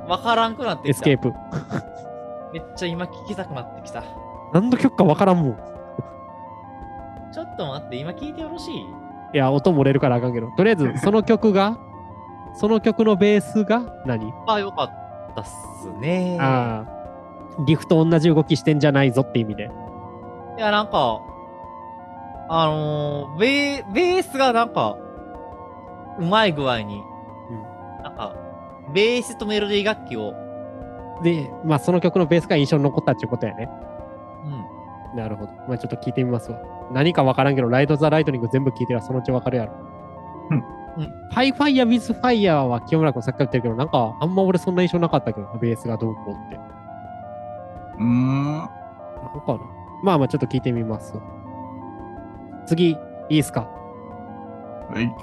[0.08, 0.90] わからんくなってきた。
[0.90, 1.32] Escape。
[2.52, 4.02] めっちゃ今聞きたくなってきた。
[4.52, 5.56] 何の曲かわからんもん。
[7.32, 8.74] ちょっと待って、今聞いてよろしい？
[9.34, 10.50] いや、音漏れるからあかんけど。
[10.56, 11.76] とりあえず、 その曲が
[12.54, 14.32] その曲のベースが何？
[14.46, 14.90] まあ、よかっ
[15.34, 16.38] たっすね。
[16.40, 16.95] ああ、
[17.64, 19.70] リフと同じ動きしてんじゃないぞって意味で。
[20.56, 21.20] いや、なんか、
[22.48, 24.96] あのー、ベー、ベースがなんか、
[26.18, 27.02] うまい具合に、
[28.02, 28.34] なんか、
[28.94, 30.34] ベースとメロディー楽器を、
[31.22, 33.68] で、まあその曲のベースが印象に残ったっていうことやね。
[35.12, 35.16] うん。
[35.16, 35.52] なるほど。
[35.66, 36.60] まあちょっと聞いてみますわ。
[36.92, 39.72] 何かわからんけど、ライド・ザ・ライトニング全部聞いてりゃそのうちわかるやろ。
[40.50, 40.66] うんうん
[40.98, 46.75] ファイファイヤー・ウィズ・ファイヤーは清村君さっきから言ってるけど、なんかあんま俺そんな印象なかったけどな、ベースがどうこうって。
[47.98, 48.56] うーん。
[48.58, 48.68] なん
[49.46, 49.58] かな？
[50.02, 51.22] まあまあちょっと聞いてみますわ。
[52.66, 52.96] 次、い
[53.30, 53.62] いですか？
[54.90, 55.14] はい。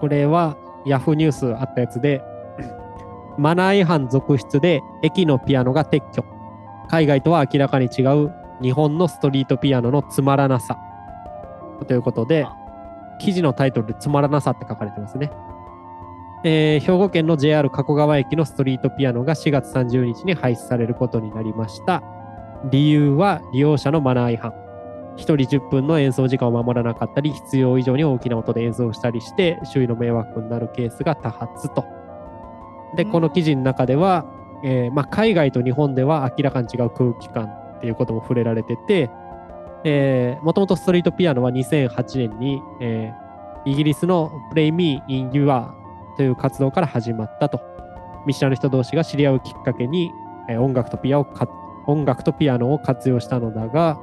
[0.00, 2.22] これはヤフーニュースあったやつで、
[3.38, 6.24] マナー違反続出で駅のピアノが撤去。
[6.88, 10.78] 海外とは明らかに違う日本のストリートピアノのつまらなさ。
[11.86, 12.46] ということで、
[13.18, 15.30] 記事のタイトルでつまらなさって書かれてますね。
[16.44, 22.02] えー兵庫県の JR 加古川駅のストリートピアノが4月30日に廃止されることになりました。
[22.70, 24.52] 理由は利用者のマナー違反。
[25.16, 31.84] 1人10分の演奏時間を守らなかったり、必要以上に大きな音で演奏したりして、周囲の迷惑になるケースが多発と。
[32.96, 34.24] で、この記事の中では、
[34.64, 39.10] えーまあ、海外と日本では明らかに違う空気感っていうことも触れられてて、
[39.84, 43.22] えー、もともとストリートピアノは2008年に、えー
[43.64, 45.46] イギリスの Play Me in Your
[46.16, 47.60] という活動から始まったと。
[48.26, 50.12] 見知らぬ人同士が知り合うきっかけに、
[50.48, 51.26] え音楽とピアを
[51.86, 53.98] 音楽とピアノを活用したのだが、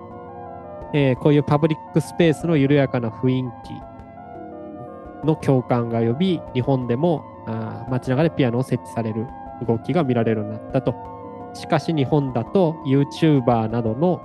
[0.94, 9.28] えーこういうパブリックスペースの緩やかな雰囲気の共感が呼び、日本でもあ街中でピアノを設置される
[9.68, 10.96] 動きが見られるようになったと。
[11.54, 14.22] しかし日本だと YouTuber などの、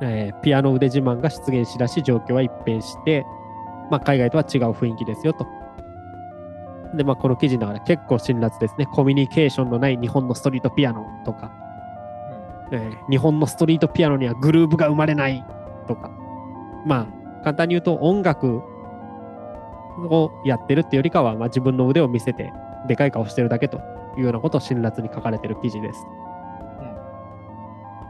[0.00, 3.26] えーピアノ腕自慢が出現しだし状況は一変して、
[3.90, 5.46] まあ、海外とは違う雰囲気ですよと。
[6.96, 8.86] で、まあ、この記事の中で結構辛辣ですね。
[8.86, 11.52] コミュニケーションのない日本のストリートピアノとか、
[12.72, 15.44] えー日本のストリートピアノにはグルーヴが生まれない
[15.86, 16.10] とか、
[16.86, 17.06] ま
[17.40, 18.62] あ、簡単に言うと音楽
[19.98, 22.52] をやってるっていうよりかは、まあ、自分の腕を見せて、
[22.88, 23.78] でかい顔してるだけと
[24.16, 26.06] いうようなことを辛辣に書かれてる記事です。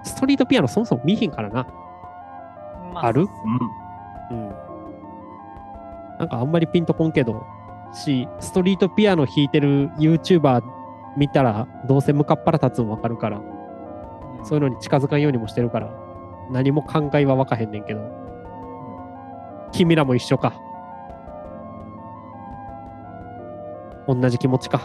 [0.05, 1.67] ストリートピアノそもそも見ひんからな。
[2.93, 3.23] まあある？
[3.23, 4.37] うん。
[4.39, 4.49] うん。
[6.19, 7.45] なんかあんまりピンとこんけど、
[7.95, 10.63] し、ストリートピアノ弾いてる YouTuber
[11.17, 13.41] 見たら、どうせ向かっ腹立つのわかるから、
[14.43, 15.91] そういうのに近づかんようにもしてるから、
[16.51, 18.01] 何も考えはわかへんねんけど、
[19.73, 20.53] 君らも一緒か。
[24.07, 24.81] 同じ気持ちか。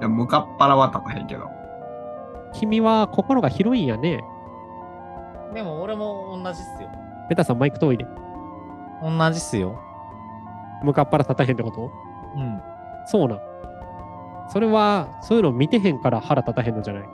[0.00, 1.48] いや、向かっ腹は立たへんけど。
[2.52, 4.24] 君は心が広いんやね。
[5.54, 6.88] でも俺も同じっすよ。
[7.28, 8.06] ベタさんマイク遠いで。
[9.02, 9.78] 同じっすよ。
[10.82, 11.92] 向かっ腹立たへんってこと？
[12.36, 12.60] うん。
[13.06, 13.40] そうなん。
[14.50, 17.02] それは、そういうの見てへんから腹立たへんのじゃない？
[17.02, 17.06] い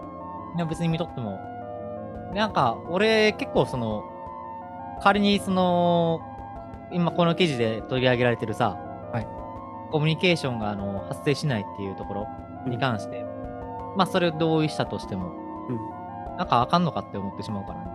[0.59, 1.39] や別に見とっても。
[2.35, 4.05] なんか、俺結構その、
[5.01, 6.21] 仮にその、
[6.91, 8.77] 今この記事で取り上げられてるさ、
[9.13, 9.27] はい
[9.91, 12.27] コミュニケーションがあの発生しないっていうところ
[12.67, 13.25] に関して、
[13.97, 15.33] まあそれを同意したとしても、
[15.69, 17.87] うんなんかあかんのかって思ってしまうからね。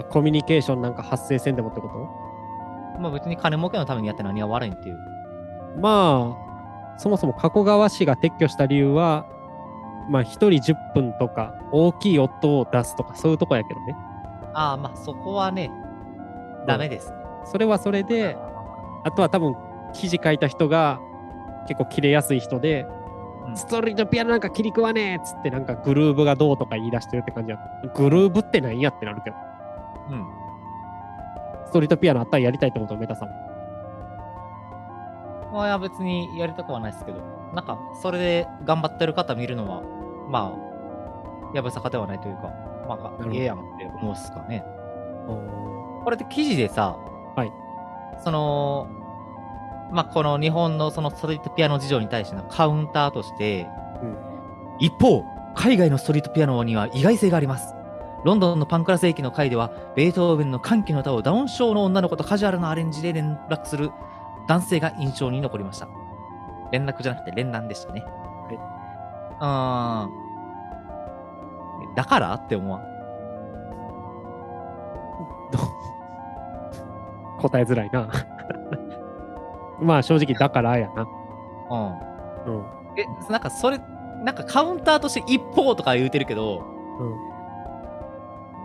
[0.00, 2.21] あコミュニケーションなんか発生せんでもってこと？
[2.98, 4.98] まあ別に金儲けのためにやって何が悪いんっていう。
[5.78, 9.26] まあ、そもそも加古川市が撤去した理由は、
[10.08, 13.96] まあ、1人10分とか、大きい音を出すとか、そういうとこやけどね。
[14.54, 15.70] ああ、まあそこはね、
[16.66, 17.16] ダメですね。
[17.44, 18.36] それはそれで、
[19.04, 19.56] あとは多分、
[19.94, 21.00] 記事書いた人が
[21.68, 23.02] 結構切れやすい人で、うん
[23.56, 27.58] ストリートピアノなんか切り食わねえっつって、なんかグルーブがどうとか言い出してるって感じや
[27.96, 29.36] グルーブって何やってなるけど、
[30.10, 30.41] うん。
[31.72, 33.34] ストリートピアノあったらやりたいってことメタさんも。
[35.54, 37.18] まあいや別にやりたくはないですけど、
[37.54, 39.82] なんかそれで頑張ってる方見るのは、
[40.28, 42.42] まあ、やぶさかではないというか、
[42.86, 44.62] まあええやんって思うっすかね。
[46.04, 46.94] これって記事でさ、
[47.36, 47.52] はい。
[48.22, 48.86] その、
[49.92, 53.66] まあ、この日本のそのストリートピアノ事情に対してのカウンターとして、
[54.02, 54.16] うん
[54.78, 57.74] 一方、海外のストリートピアノには意外性があります。
[58.24, 63.90] ロンドンのパンクラス駅の会では、ベートーベンの歓喜の歌をダウン症の女の子とカジュアルなアレンジで連絡する
[64.46, 65.88] 男性が印象に残りました。
[66.70, 68.00] 連絡じゃなくて連弾でしたね。
[68.02, 68.08] は
[70.08, 70.12] い。
[71.80, 71.94] うーん。
[71.94, 72.34] だから？
[72.34, 72.82] って思わん？
[77.40, 78.08] 答えづらいな。
[79.82, 81.06] まあ正直だからやな。
[81.70, 81.88] うん。
[82.54, 82.64] うん。
[82.96, 83.78] え、なんかそれ、
[84.22, 86.62] なんかカウンターとして一方とか言うてるけど、
[87.00, 87.31] うん。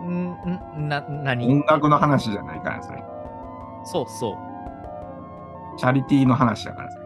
[0.04, 0.30] ん、
[0.76, 1.48] ん、な、何？
[1.48, 3.02] 音楽の話じゃないから、それ。
[3.84, 5.78] そうそう。
[5.78, 6.98] チャリティーの話だからさ。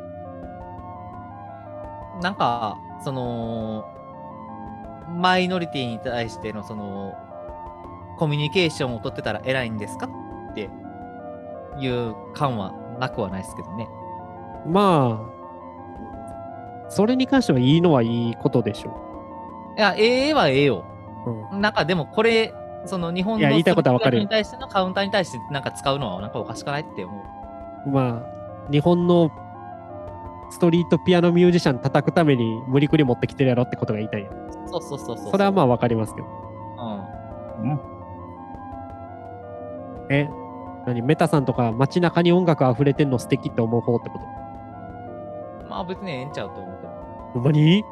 [2.23, 3.85] なんか、その、
[5.09, 7.15] マイノリティに対してのその、
[8.19, 10.09] コミュニケーションを取ってたら偉いんですか？
[10.51, 10.71] って
[11.79, 13.89] いう感はなくはないですけどね。
[14.67, 15.21] ま
[16.89, 20.85] あ、それに関してはいいのはいいことでしょいや、ええはええよ。
[21.27, 21.31] う。
[21.55, 21.61] うん。
[21.61, 27.23] なんかでもこれ、その日本のいに対してのカウンターに対してなんか使うのはなんかおかしくないって思
[27.87, 27.91] う。
[27.91, 28.25] ま
[28.69, 29.31] あ、日本の
[30.51, 34.31] ストリートピアノミュージシャン叩くために無理くり持ってきてるやろってことが言いたいんや。
[34.67, 35.31] そうそうそうそう。
[35.31, 36.27] それはまあわかりますけど。
[37.61, 37.71] うん。
[37.71, 37.81] うん。
[40.11, 40.29] え、
[40.87, 41.03] 何？
[41.03, 44.25] メタさんとか街中に音楽溢れてんの素敵って思う方ってこと？
[45.69, 46.93] まあ別にええんちゃうと思うけど。
[47.35, 47.85] ほんまに？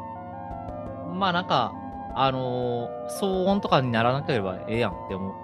[1.15, 1.73] まあなんか、
[2.15, 5.35] あのー騒音とかにならなければええやんって思う。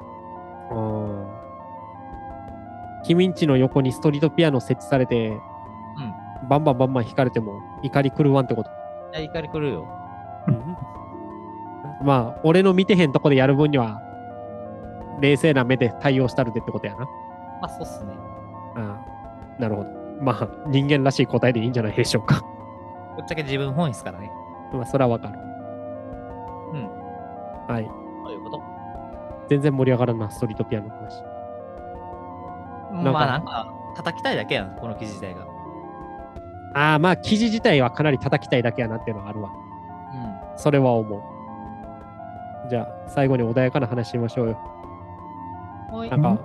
[0.74, 0.79] う
[1.22, 1.26] ん。
[3.05, 5.40] 君んちの横にストリートピアノ設置されて、うん。
[6.48, 8.70] バンバンバンバン弾かれても怒り狂わんってこと？
[8.70, 8.72] い
[9.14, 9.87] や、怒り来るよ。
[12.02, 14.00] まあ、俺の見てへんとこでやる分には、
[15.20, 16.98] 冷静な目で対応したるでってことやな。
[16.98, 17.09] ま
[17.62, 18.12] あそうっすね。
[18.76, 19.02] あ
[19.59, 19.90] あなるほど。
[20.20, 22.42] まあ、人間らしい答えでいいんじゃないでしょうか。
[23.16, 24.31] ぶっちゃけ自分本位っすからね。
[24.72, 25.38] まあ、それはわかる。
[27.68, 27.74] うん。
[27.74, 27.90] はい。
[28.24, 28.62] そういうこと？
[29.48, 31.22] 全然盛り上がらんな、ストリートピアノの話。
[32.92, 35.46] なんかまあなんか、叩きたいだけやん、この記事自体が。
[36.74, 39.50] ああ、まあ、記事自体はかなり叩きたいだけやなっていうのはあるわ。
[39.50, 40.59] うん。
[40.59, 41.22] それは思う。
[42.68, 44.59] じゃあ、最後に穏やかな話しましょうよ。
[46.11, 46.38] なんか、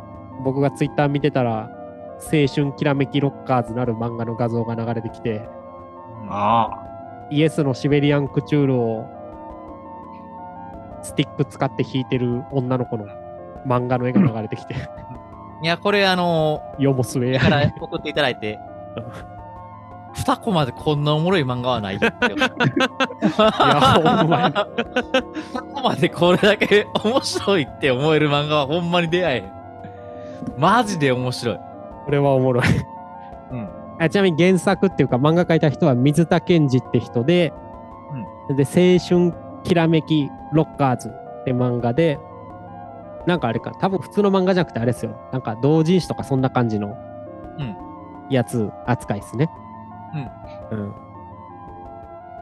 [0.44, 1.70] 僕がツイッター見てたら、
[2.24, 5.50] 青春きらめきロッカーズなる漫画の画像が流れてきて、
[6.30, 6.70] あ
[7.32, 9.06] イエスのシベリアンクチュールを
[11.04, 13.06] スティック使って弾いてる女の子の
[13.66, 14.76] 漫画の絵が流れてきて、
[15.64, 17.40] いや、これあのよもすべー、や。
[17.40, 18.60] から送っていただいて、
[20.14, 22.06] 二コマでこんなおもろい漫画はないって。
[22.06, 22.14] いや
[23.96, 24.56] ほんまに
[25.54, 29.52] 二コマでこれだけ面白いって思える漫画はほんまに出会えへん。
[30.58, 31.60] マジで面白い。
[32.06, 32.66] これはおもろい。
[33.52, 33.70] うん。
[34.00, 37.54] あちなみに原作っていうか漫画描いた人は水田健二って人で、
[38.50, 39.34] で、青春
[39.64, 42.20] きらめきロッカーズって漫画で、
[43.28, 45.16] なんかあれか、多分普通の漫画じゃなくてあれですよ。
[45.32, 46.98] なんか同人誌とかそんな感じの
[47.60, 47.78] うん
[48.30, 49.50] やつ扱いですね。
[50.72, 50.94] うん。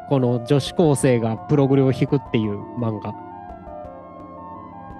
[0.09, 3.13] この女子高生がプログレを弾くっていう漫画。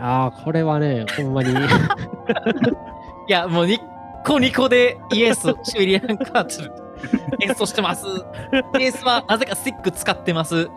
[0.02, 1.52] ああ、これはね、ほんまに。
[3.28, 3.82] いや、もうニッ
[4.26, 6.72] コニコでイエス、シベリアンカーチル
[7.42, 8.06] 演奏してます。
[8.74, 10.70] ベースはなぜかスティック使ってます。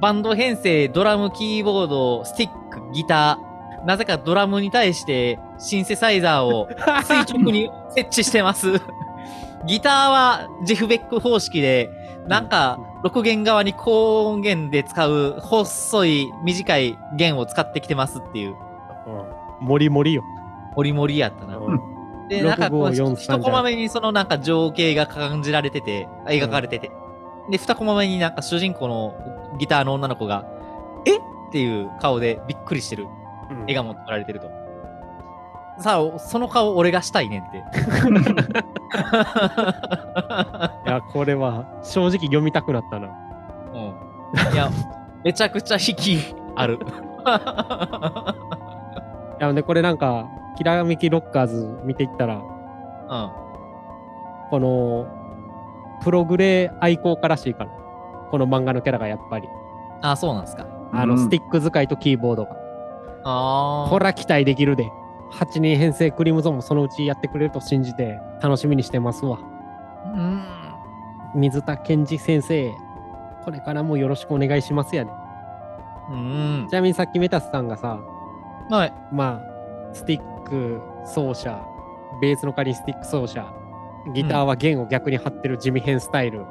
[0.00, 3.86] バンド編成、ドラム、キーボード、スティック、ギター。
[3.86, 6.68] なぜかドラムに対してシンセサイザーを
[7.02, 8.80] 垂直に設置してます。
[9.66, 11.90] ギターはジェフベック方式で、
[12.26, 18.54] なんか、6弦側に高音源で使う細い短い弦を使ってきてますっていう、
[19.60, 20.22] もりもりよ。
[20.74, 21.58] モリモリやったな。
[21.58, 21.94] うん
[22.28, 26.90] で、なんかこう、6543一コマ目にそのなんか情景が感じられてて、描かれてて。
[27.50, 29.14] で、二コマ目になんか主人公の
[29.58, 30.46] ギターの女の子が、
[31.06, 31.16] え？
[31.16, 31.20] っ
[31.52, 33.06] ていう顔でびっくりしてる
[33.50, 34.50] うん笑顔も撮られてると。
[35.78, 37.58] さあ、その顔俺がしたいねんって。
[40.86, 43.08] いや、これは正直読みたくなったな。
[43.72, 44.54] うん。
[44.54, 44.70] いや、
[45.24, 46.18] めちゃくちゃ引き
[46.54, 46.78] ある。
[49.40, 52.42] いや、ね、これなんか、きらめきロッカーズ見ていったら、うん。
[54.50, 55.06] この、
[56.02, 57.70] プログレ愛好家らしいから。
[58.30, 59.48] この漫画のキャラがやっぱり。
[60.02, 60.66] あ、そうなんですか。
[60.92, 62.56] あの、うんスティック使いとキーボードが。
[63.24, 64.90] あこれは期待できるで。
[65.32, 69.38] 8人編成クリムゾンもそのうちやってくれると信じて楽しみにしてますわ。
[70.04, 70.08] あ。
[71.34, 71.40] うん。
[71.40, 72.72] 水田健二先生、
[73.44, 75.10] これからもよろしくお願いしますやね。
[76.10, 76.72] うんち。
[76.72, 77.98] なみにさっきメタスさんがさ、
[78.70, 78.92] はい。
[79.12, 81.60] まあ、スティック奏者、
[82.20, 83.44] ベースの代わりにスティック奏者、
[84.14, 86.44] ギターは弦を逆に張ってる地味変スタイル、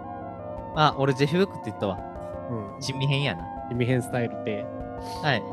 [0.75, 1.97] あ、俺ジェフブックって言ったわ。
[2.49, 3.43] うん、地味変やな。
[3.69, 4.65] 地味変スタイルって、
[5.21, 5.43] はい。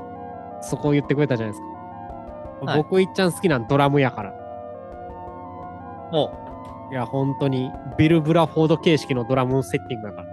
[0.62, 1.66] そこを言ってくれたじゃないですか。
[1.66, 1.70] はい
[2.76, 4.34] 僕いっちゃん好きなんドラムやから。
[6.12, 6.30] も
[6.90, 10.26] いや、本当に、ビル・ブラフォード形式のドラムセッティングだから。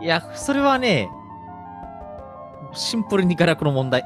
[0.00, 1.10] う、いや、それはね、
[2.72, 4.04] シンプルにガラクの問題。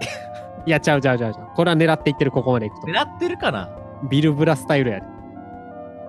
[0.66, 1.48] いや、ちゃうちゃうちゃうちゃう。
[1.54, 2.86] これは狙っていってる、ここまでいくと。
[2.88, 3.68] 狙ってるかな？
[4.10, 5.06] ビル・ブラスタイルやで。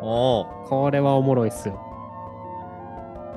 [0.01, 0.45] おお。
[0.67, 1.79] これはおもろいっすよ。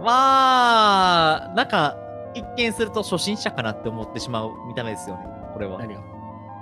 [0.03, 1.96] まあ、なんか、
[2.34, 5.26] 一見すると初心者かなって思ってしまう見た目ですよね。
[5.53, 5.78] これは。
[5.78, 6.00] 何が？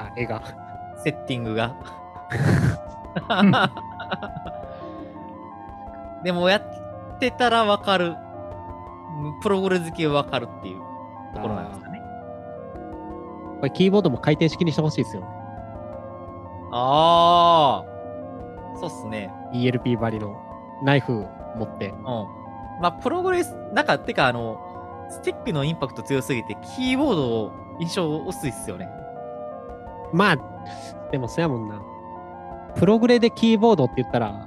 [0.01, 0.43] あ、絵が。
[1.03, 1.75] セッティングが。
[6.23, 8.17] でもやってたらわかる。
[9.43, 10.81] プログレ好きはわかるっていう
[11.35, 12.01] ところなんですかね。
[13.61, 15.29] これキーボードも回転式にしてほしいですよね。
[16.73, 17.91] ああ。
[18.79, 19.33] そうっすね。
[19.53, 20.41] ELP 張りの
[20.83, 21.27] ナイフ
[21.57, 21.89] 持って。
[21.91, 22.40] うん。
[22.81, 24.59] まあ、プログレス、なんか、てか、あの、
[25.11, 28.89] スティックのインパクト強すぎて、キーボード印象薄いっすよね。
[30.13, 30.37] まあ、
[31.11, 31.83] でもそやもんな。
[32.75, 34.47] プログレでキーボードって言ったら、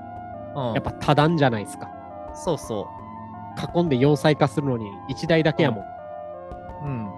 [0.55, 0.73] うん。
[0.73, 1.89] やっぱ多段じゃないですか。
[2.33, 2.87] そうそ
[3.75, 5.83] 囲んで要塞化するのに1台だけやもん。
[5.83, 5.87] う。
[6.85, 7.11] うん。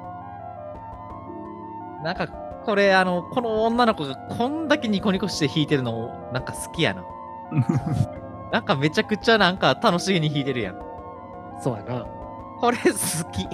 [2.03, 7.03] なんか、これ、あの、この女の子がこんだけニコニコして弾いてるの、なんか好きやな。
[8.51, 10.84] なんかめちゃくちゃなんか楽しげに弾いてるやん。
[11.61, 12.05] そうやな。
[12.59, 12.83] これ好
[13.31, 13.47] き。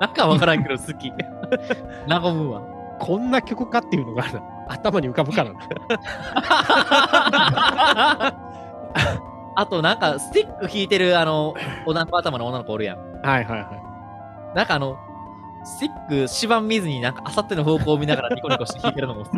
[0.00, 1.12] なんか、わからんけど好き。
[2.08, 2.62] 和むわ。
[2.98, 5.58] こんな曲かっていうのがな頭に浮かぶからな。
[9.54, 11.54] あとなんかスティック弾いてるあの、
[11.86, 12.98] おな頭の女の子おるやん。
[13.22, 14.96] はいはいはなんかあの、
[15.64, 19.22] スティック指板見ずになんかあさっての方向を見ながらニコニコして弾いてるのも。
[19.22, 19.24] い。
[19.24, 19.28] い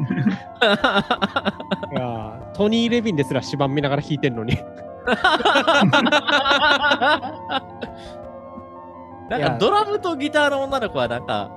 [1.95, 4.59] やートニー・レビンですら指板見ながら弾いてんのに。
[9.29, 11.51] なんかドラムとギターの女の子はなんか、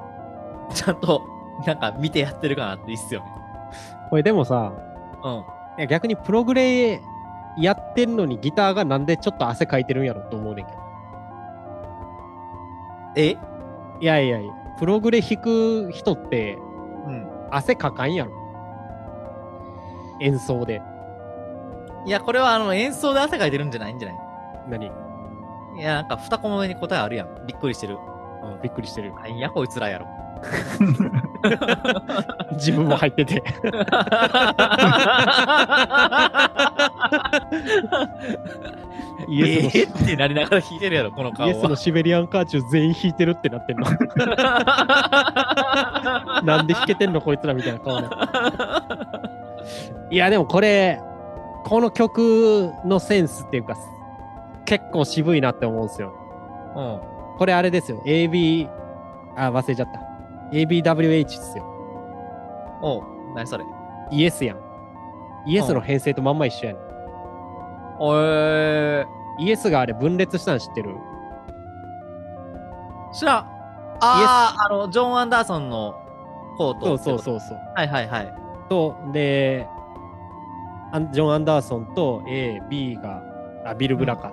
[0.74, 1.22] ちゃんと
[1.66, 3.28] なんか見てやってるかなっていいっすよね。
[4.10, 4.74] これでもさ、
[5.24, 5.44] うん。
[5.78, 7.02] いや逆にプログレ
[7.58, 10.78] やってんのにギターがなんでちょっと汗かいてるんやろと思うねんけど。
[13.16, 13.38] え？
[14.00, 16.58] いやいやいや、プログレ弾く人って
[17.06, 17.28] うん。
[17.52, 18.32] 汗かかんやろ。
[20.20, 20.82] 演奏で。
[22.08, 24.18] いや、これはあの演奏で汗かいてるんじゃないんじゃない？
[24.70, 24.86] 何？
[24.86, 24.90] い
[25.82, 27.46] や、なんか二コマ目に答えあるやん。
[27.46, 27.98] びっくりしてる。
[28.44, 29.14] うんびっくりしてる。
[29.14, 30.08] なんやこいつらやろ。
[32.54, 33.44] 自分も入ってて。
[39.28, 41.76] イエスのえーってなりながら弾いてるやろ、この顔イエスのは。
[41.76, 43.86] シベリアンカーチュー全員弾いてるってなってんの。
[46.44, 48.08] なんで弾けてんのこいつらみたいな顔ね。
[50.10, 51.02] いやでもこれ、
[51.68, 53.76] この曲のセンスっていうか、
[54.66, 56.14] 結構渋いなって思うんですよ。
[56.76, 56.82] う
[57.36, 57.38] ん。
[57.38, 58.02] これあれですよ。
[58.06, 58.70] AB、
[59.36, 60.02] あ、忘れちゃった。
[60.52, 61.66] ABWH ですよ。
[62.82, 63.04] おう、
[63.36, 63.66] 何それ？
[64.12, 64.58] イエスやん。
[65.46, 66.84] イエスの編成とまんま一緒やねん。
[68.00, 69.06] おえ
[69.40, 70.96] イエスがあれ分裂したの知ってる？
[73.12, 73.38] ー、知らん。
[73.38, 73.46] あ
[74.00, 75.96] あ、あの、ジョン・アンダーソンの
[76.58, 76.86] コート。
[76.86, 77.58] そうそうそうそう。
[77.76, 78.34] はいはいはい。
[78.70, 79.68] と、で、
[81.12, 83.22] ジョン・アンダーソンと A、B が、
[83.66, 84.32] あ、ビル・ブラか。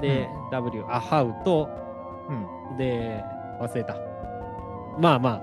[0.00, 1.68] で、W、アハウと、
[2.28, 2.76] うん。
[2.76, 3.24] で、
[3.60, 3.96] 忘れた。
[4.98, 5.40] まあま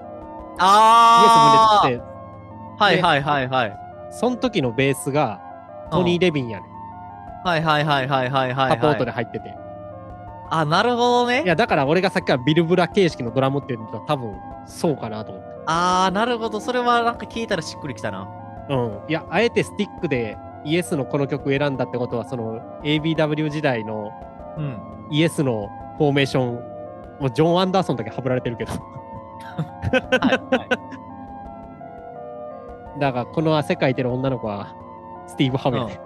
[0.58, 2.00] あ、あイ
[2.80, 3.78] はいはいはいはい。
[4.12, 5.42] その時のベースが
[5.92, 6.70] トニー・レビンやねん。
[7.48, 8.70] はいはいはいはいはいはい。
[8.72, 9.12] サポートで。
[9.12, 9.56] 入ってて。
[10.50, 11.44] あ、なるほどね。
[11.44, 15.50] いや、だから俺がさっきからビル・ブラ形式のドラムっていうのは多分そうかなと思って。
[15.68, 16.60] ああ、なるほど。
[16.60, 18.28] それはなんか聞いたらしっくりきたな。
[18.70, 19.00] うん。
[19.08, 24.12] いや、あえてスティックでイエスのこの曲選んだってことは、その ABW 時代の
[24.58, 24.78] うん。
[25.12, 26.54] イエスのフォーメーション、
[27.20, 28.72] もうジョン・アンダーソンだけはぶられてるけど。
[28.74, 30.70] はいはい。
[33.00, 34.76] だから、この汗かいてる女の子は、
[35.28, 36.00] スティーブ・ハメルね。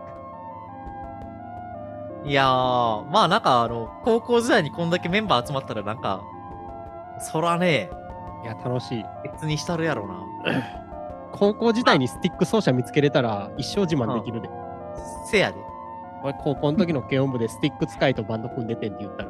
[2.26, 6.24] いやー、まあなんかあの、高校時代にこんだけメンバー集まったらなんか、
[7.20, 7.90] そらね、
[8.44, 9.06] いや、楽しい。
[9.24, 10.24] 別にしたるやろな。
[11.34, 14.50] 高校時代にスティック奏者見つけれたら、一生自慢できるで。
[15.30, 15.58] せやで。
[16.24, 19.30] 俺、高校の時の軽音部でスティック使いとバンド組んでてんって言ったら。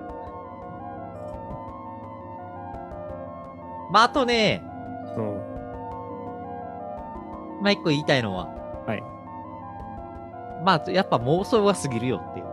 [3.90, 4.62] まああとね、
[5.18, 5.42] うん。
[7.62, 8.48] まあ一個言いたいのは、
[8.86, 9.04] はい。
[10.64, 12.46] まあやっぱ妄想が過ぎるよっていう。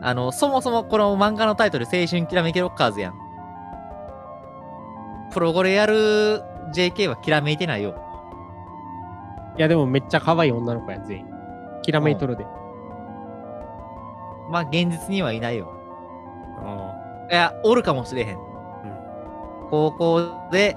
[0.00, 3.27] あの、そもそもこの漫画のタイトル、青春きらめきロッカーズやん。
[5.38, 6.42] プロゴレやる
[6.74, 7.94] JK はきらめいてないよ。
[9.56, 11.26] いや、でもめっちゃ可愛い女の子や、全員。
[11.82, 12.44] きらめいとるで。
[14.50, 15.72] まあ現実にはいないよ。
[16.58, 16.92] あ
[17.30, 18.38] いや、おるかもしれへん。
[19.70, 20.76] 高校で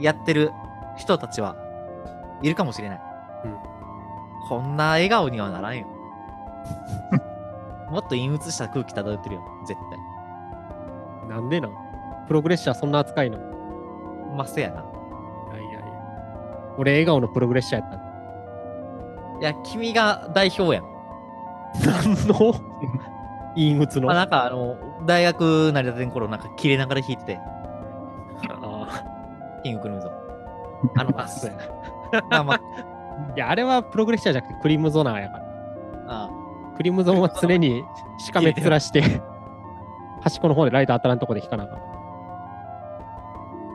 [0.00, 0.50] やってる
[0.96, 1.54] 人たちは
[2.42, 3.00] いるかもしれない。
[3.44, 3.56] うん
[4.48, 5.86] こんな笑顔にはならんよ。
[7.92, 9.98] もっと陰鬱した空気漂ってるよ、絶対。
[11.30, 11.72] あなんでなん？
[12.26, 13.53] プログレッシャーそんな扱いなの
[14.34, 14.80] まあ、せやな。
[14.80, 14.84] い
[15.56, 15.80] やいやいや。
[16.78, 18.04] 俺、笑顔のプログレッシャーやった。
[19.40, 20.84] いや、君が代表やん。
[21.84, 22.54] 何の？
[23.54, 24.08] 陰鬱の？
[24.08, 24.76] まあ、なんかあの、
[25.06, 27.40] 大学成り立てん頃、なんか切れながら弾いてて、
[28.48, 29.04] あ
[29.62, 30.10] キングクルーズを。
[30.96, 31.64] あの、あ、そうやな。
[32.30, 32.60] まあまあ、
[33.34, 36.30] いや、あれはプログレッシャーじゃなくてクリームゾナーやから。
[36.76, 37.84] クリムゾンは常に
[38.18, 39.22] しかめっ面して、
[40.22, 41.78] 端っこの方でライト当たらんとこで弾かなあかん。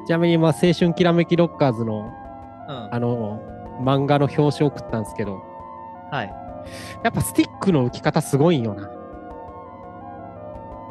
[0.10, 2.12] ちなみに、まあ、青春きらめきロッカーズの、
[2.68, 2.90] うん。
[2.96, 3.44] あの、
[3.80, 5.40] 漫画の表紙を送ったんですけど、
[6.10, 6.34] はい。
[7.04, 8.88] やっぱスティックの浮き方すごいんよな。
[8.88, 8.88] ち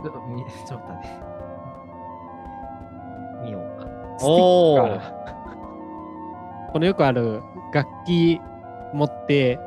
[0.06, 1.20] ょっと見、 ちょっとね。
[3.42, 3.88] 見ようか。
[4.18, 5.00] スティックが
[6.72, 7.42] このよくある
[7.72, 8.40] 楽器
[8.92, 9.58] 持って、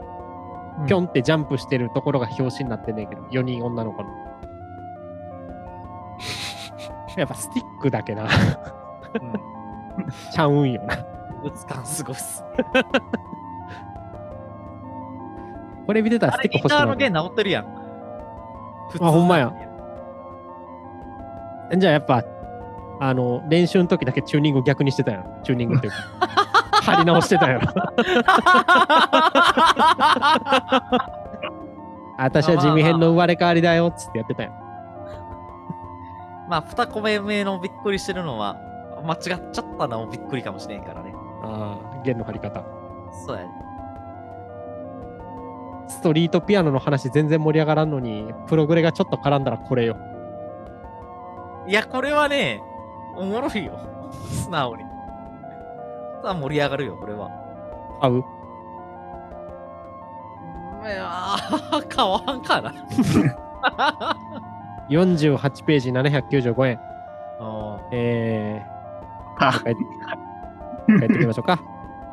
[0.88, 4.10] ぴょんってジャンプしてるところが表紙になってんねんけど、4人女の子の。
[7.18, 8.81] やっぱスティックだけな、うん。
[10.34, 10.96] ちゃうんよな。
[11.44, 12.44] 打つ感すごいっす。
[15.88, 17.66] これ見てたらあれ、スティック欲しくターの弦直ってるやん。
[18.90, 19.52] 普あほんまや。
[21.78, 22.24] じゃあやっぱ、
[23.00, 25.26] あの、練習の時だけチューニング逆にしてたやろ。
[25.44, 25.98] チューニングっていうか。
[26.84, 27.62] 張り直してたやろ。
[32.18, 34.52] 私は地味編の生まれ変わりだよっつってやってたよ。
[36.50, 38.58] まあ、二個目のびっくりしてるのは、
[39.04, 41.14] 間違っちゃったのもびっくりかもしれんからね。
[41.44, 42.64] ああ、弦の張り方。
[43.26, 43.50] そうやね。
[45.88, 49.98] ストリートピアノの話全然盛り上がらんのに、プログレがちょっと絡んだらこれよ。
[51.68, 52.62] いや、これはね、
[53.18, 53.78] おもろいよ。
[54.30, 54.84] 素直に。
[56.24, 57.30] さあ盛り上がるよ、これは。
[58.02, 58.24] 合う？
[60.84, 62.72] いやー、 変わんかな。
[64.90, 66.80] ?48 ページ795円。
[67.40, 68.81] あえあー、
[69.38, 69.76] 帰って
[71.00, 71.62] 帰ってきましょうか。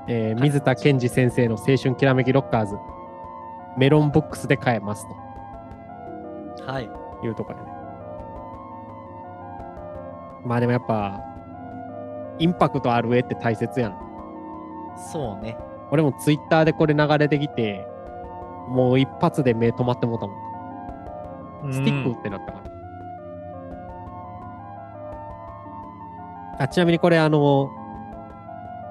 [0.09, 2.77] えー、水田健二先生の青春きらめきロッカーズ。
[3.77, 6.91] メロンボックスで買えますーはい。
[7.21, 7.71] というところでね。
[10.45, 11.21] まあでもやっぱ、
[12.39, 13.99] インパクトある絵って大切やん。
[15.12, 15.57] そうね。
[15.91, 17.87] 俺もツイッターでこれ流れてきて、
[18.69, 20.35] もう一発で目止まってもうたも
[21.69, 21.73] ん。
[21.73, 22.68] スティックってなったから。
[26.59, 27.71] あちなみにこれあの、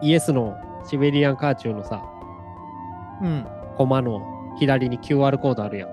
[0.02, 2.02] イエスのシベリアンカーチューのさ、
[3.22, 3.46] うん。
[3.76, 5.90] コマの左に QR コードあるやん。
[5.90, 5.92] う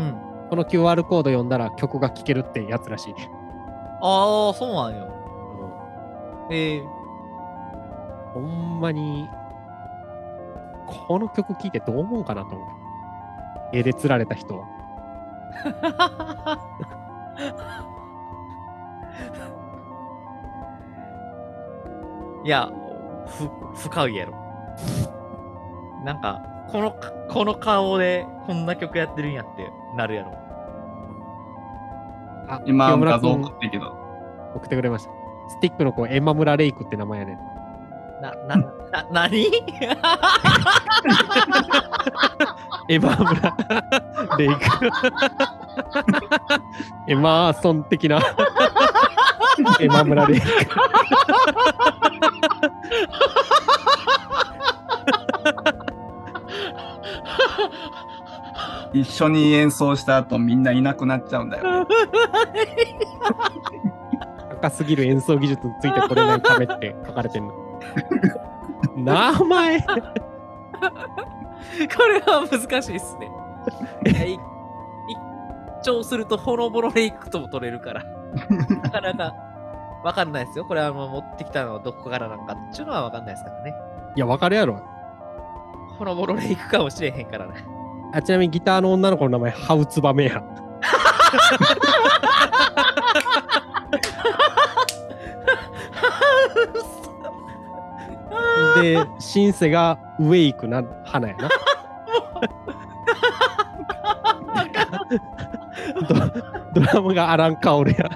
[0.00, 0.14] ん。
[0.50, 3.30] この QR コード読んだら曲が聴けるってやつらしいね。
[4.02, 5.10] ああ、そうなんよ。
[6.50, 6.82] ええ
[8.34, 9.28] ほんまに、
[11.08, 12.68] この曲聴いてどう思うかなと思う。
[13.72, 14.66] 絵で釣られた人は。
[22.44, 22.70] いや、
[23.26, 23.50] ふ、
[23.88, 24.34] 深いやろ。
[26.04, 26.94] なんか、この、
[27.30, 30.32] この顔でこんな曲やってるんやってなるやろ。
[32.46, 33.86] あ今画像君送ってるけど。
[34.54, 35.10] 送ってくれました。
[35.48, 37.38] スティックの子、エマ村レイクって名前やねん。
[38.20, 38.56] な、な、
[38.90, 39.48] な、なに
[42.88, 43.56] エマ村
[44.38, 44.54] レイク。
[47.08, 48.20] エマーソン的な。
[49.80, 50.46] エマ村レイク。
[58.94, 61.86] 一緒に演奏した後みんないなくなっちゃうんだよ。
[64.62, 67.52] 高すぎる演奏技術についてこれないためって書かれてんの。
[68.96, 69.88] 名前 こ
[72.08, 73.28] れは難しいっすね。
[74.06, 74.40] いやい一
[75.82, 78.04] 聴するとほのぼのレイクとも取れるから。
[78.82, 79.34] なかなか
[80.04, 80.64] わかんないですよ。
[80.66, 83.74] これはもう持ってきたのはどこからなんかっていうのはわかんないですからね。
[84.14, 84.80] いや、わかるやろ。
[85.98, 87.54] ほのぼのレイクかもしれへんからね。
[88.14, 90.40] あちなみにギターの女の子の名前、ハウツバメや。
[98.80, 101.48] で、シンセがウェイクな花やな。
[106.08, 106.14] ド
[106.80, 108.08] ドラムがアラン・カオルや。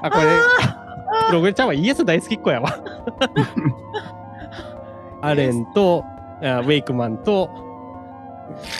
[0.00, 0.24] あ、これ、
[1.28, 2.70] プログレちゃんはイエス大好きっ子やわ。
[5.20, 6.11] アレンと、あ
[6.42, 7.50] ウェイクマンと、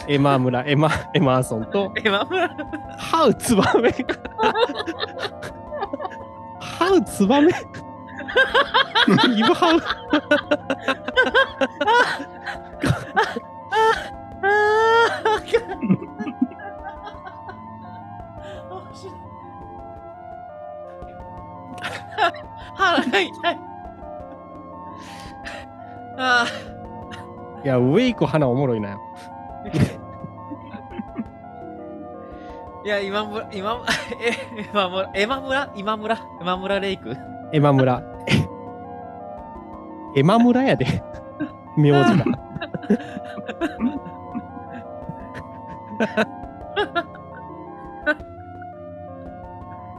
[0.08, 2.50] エマ村、エマ、エマーソンと、え、まあまあ、
[2.98, 3.94] ハウツバメが。
[6.60, 7.52] ハウツバメ？
[9.36, 9.80] イブハウ？
[14.44, 15.52] あー
[18.70, 19.14] 面白い
[22.74, 23.60] 腹が痛い。
[26.18, 26.46] あ
[27.64, 29.00] いや、ウェイク花おもろいなよ。
[29.64, 30.02] ー
[32.84, 34.32] いや、今村、今村、え、
[34.72, 37.16] 今村、今村、今村、今村レイク？
[37.52, 38.02] エマ村。
[40.16, 40.86] エマ村やで。
[41.76, 42.24] 名字が。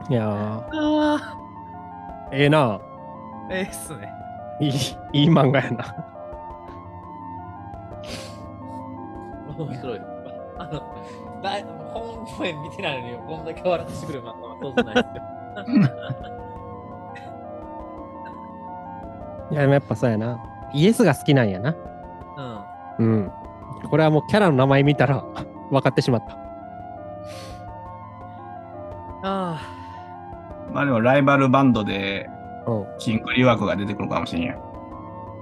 [0.09, 0.61] いや
[2.31, 2.73] ええな。
[2.73, 2.79] あ、
[3.49, 4.11] ええっすね。
[4.59, 4.71] いい、
[5.13, 6.12] いい漫画やな。
[9.57, 10.01] 面白い。
[10.57, 15.23] あの、だい本編見てないのに、こんだけ笑ってしてくる漫画は当然ないですよ。
[19.51, 20.39] いや、でもやっぱそうやな。
[20.73, 21.75] イエスが好きなんやな。
[22.97, 23.05] うん。
[23.05, 23.31] うん。
[23.89, 25.23] これはもうキャラの名前見たら
[25.69, 26.37] 分かってしまった。
[29.25, 29.57] あ
[30.71, 32.29] まあでもライバルバンドで
[32.67, 34.55] うシンクリ枠が出てくるかもしれんや。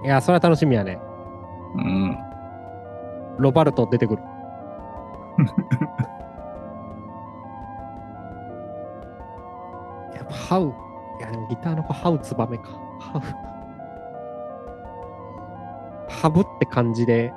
[0.04, 1.00] いや、それは楽しみやね。
[1.76, 2.18] うん。
[3.38, 4.24] ロバルト出てくる。
[10.16, 10.74] やっぱハウ。
[11.20, 12.70] いや、でもギターの子、ハウツバメか。
[13.00, 13.22] ハウ。
[16.10, 17.34] ハブって感じで、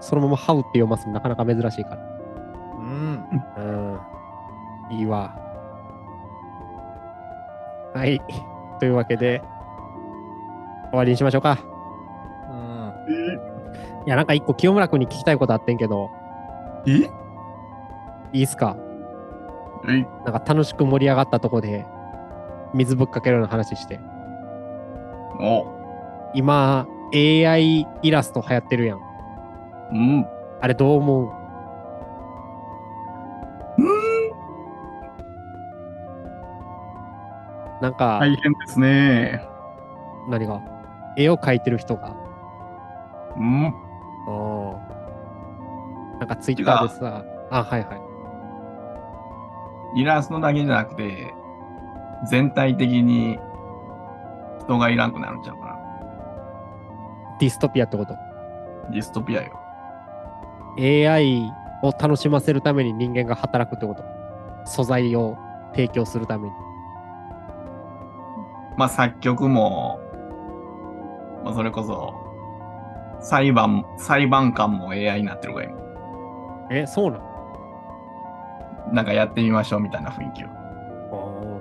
[0.00, 2.02] そのままハウって読ますのなかなか珍しいから。
[2.78, 3.26] うん。
[3.56, 4.96] うん。
[4.96, 5.34] いいわ。
[7.94, 8.20] はい。
[8.78, 9.42] というわけで、
[10.90, 11.75] 終わりにしましょうか。
[14.06, 14.08] うん。
[14.08, 16.10] いや、なんか一個清村君に聞きたいことあってんけど、
[16.86, 17.10] え？
[18.32, 18.76] いいっすか？
[19.88, 20.06] え？
[20.24, 21.84] なんか楽しく盛り上がったとこで、
[22.74, 24.00] 水ぶっかけるような話して。
[25.38, 25.66] お
[26.34, 29.00] 今、AI イラスト流行ってるやん。
[29.92, 30.26] うん。
[30.60, 31.30] あれどう思う？
[37.82, 39.44] なんか、大変ですね。
[40.28, 40.62] 何が？
[41.16, 42.16] 絵を描いてる人が、
[43.36, 43.74] うん。
[46.26, 47.94] なんかツイッターでさ、あ、はいは
[49.94, 50.00] い。
[50.00, 51.32] イラストだけじゃなくて、
[52.28, 53.38] 全体的に
[54.60, 55.76] 人がいらんくなるんちゃうかな。
[57.38, 58.14] ディストピアってこと？
[58.90, 59.52] ディストピアよ。
[60.78, 61.52] AI
[61.82, 64.04] を楽しませるために人間が働くってこと？
[64.64, 65.36] 素材を
[65.72, 66.54] 提供するために。
[68.76, 70.00] まあ作曲も、
[71.44, 72.12] まあそれこそ、
[73.20, 75.85] 裁判、裁判官も AI になってるから今。
[76.70, 77.20] え、そうな
[78.92, 80.48] なんかやってみましょうみたいな雰囲気を。
[80.48, 81.60] の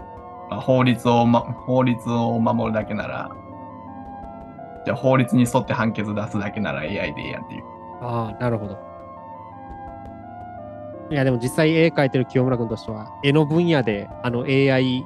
[0.50, 3.32] まあ、法律を、ま、法律を守るだけなら、
[4.86, 7.64] じゃあ法律に沿って判決出すだけなら AI でいいやんっていう。
[8.02, 8.78] ああ、なるほど。
[11.10, 15.04] いや、でも実際絵描いてる清村君としては、絵の分野であの AI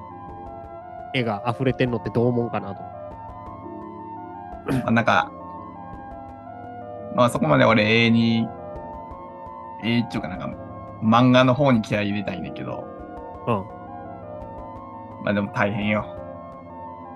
[1.13, 2.81] 絵が溢れてんのってどう思うかなと。
[4.71, 5.31] まあ、なんか、
[7.15, 8.47] まあそこまで俺永に、
[9.83, 10.49] 永っていうかなんか、
[11.01, 12.85] 漫画の方に気合い入れたいねんけど、
[13.47, 13.55] うん。
[15.23, 16.05] まあでも大変よ。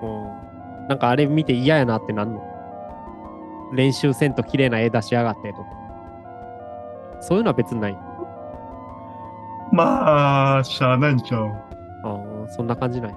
[0.01, 0.87] うん。
[0.87, 2.41] なんかあれ見て嫌やなってなんの？
[3.73, 5.69] 練習せんと綺麗な絵出しやがってとか。
[7.21, 7.97] そういうのは別にない。
[9.71, 11.47] まあ、しゃあないんちゃう。
[12.03, 13.15] ああ、そんな感じない。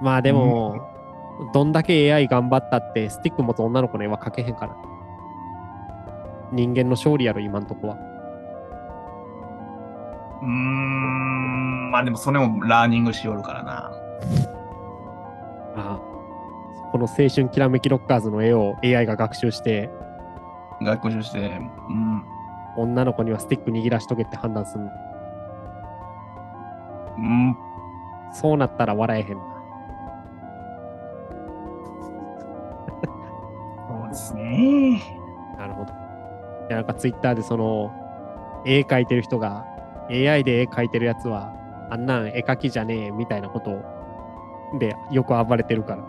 [0.00, 0.76] まあでも、
[1.52, 4.76] どんだけ AI 頑張ったって、スティック持つ女の子の絵は描けへんから。
[6.52, 7.96] 人間の勝利やろ、今んとこは。
[10.40, 13.92] うーん、まあでもそれもラーニングしよるからな。
[15.76, 16.00] ああ。
[16.90, 19.90] この青春きらめきロッカーズの絵を AI が学習して、
[20.80, 22.24] 学習して、うん、
[22.76, 24.90] 女の子にはスティック握らしとけって判断するの。
[27.18, 27.56] うん、
[28.32, 29.42] そうなったら笑えへんな。
[33.88, 35.02] そうですね。
[35.58, 36.07] なるほど。
[36.68, 37.92] いや、なんかツイッターでその、
[38.66, 39.64] 絵描いてる人が、
[40.10, 41.52] AI で絵描いてるやつは、
[41.90, 43.82] あんなん絵描きじゃねえみたいなこと
[44.78, 46.04] でよく暴れてるから。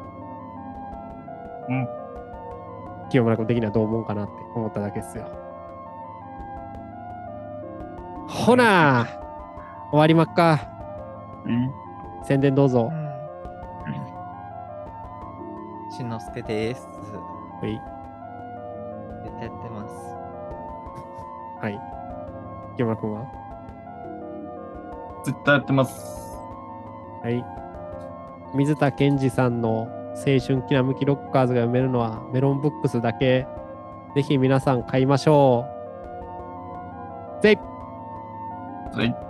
[1.69, 1.87] うん。
[3.09, 5.27] 清村君的にはどう思うかなって思っただけですよ。
[8.27, 9.07] ほな
[9.91, 10.69] 終わりまっか。
[11.45, 11.71] うん
[12.25, 12.91] 宣伝どうぞ。
[15.91, 16.87] しんのすけです。
[17.61, 17.98] はい。
[21.61, 21.79] はい。
[22.75, 23.25] 清村君は？
[25.25, 26.37] 絶対やってます。
[27.23, 27.45] はい。
[28.55, 33.45] 水田健二さんの青春きらめきロッカーズが読めるのはメロンブックスだけ。
[34.15, 35.65] ぜひ皆さん買いましょ
[37.39, 37.43] う。
[37.43, 37.57] ぜい
[38.95, 39.28] はい。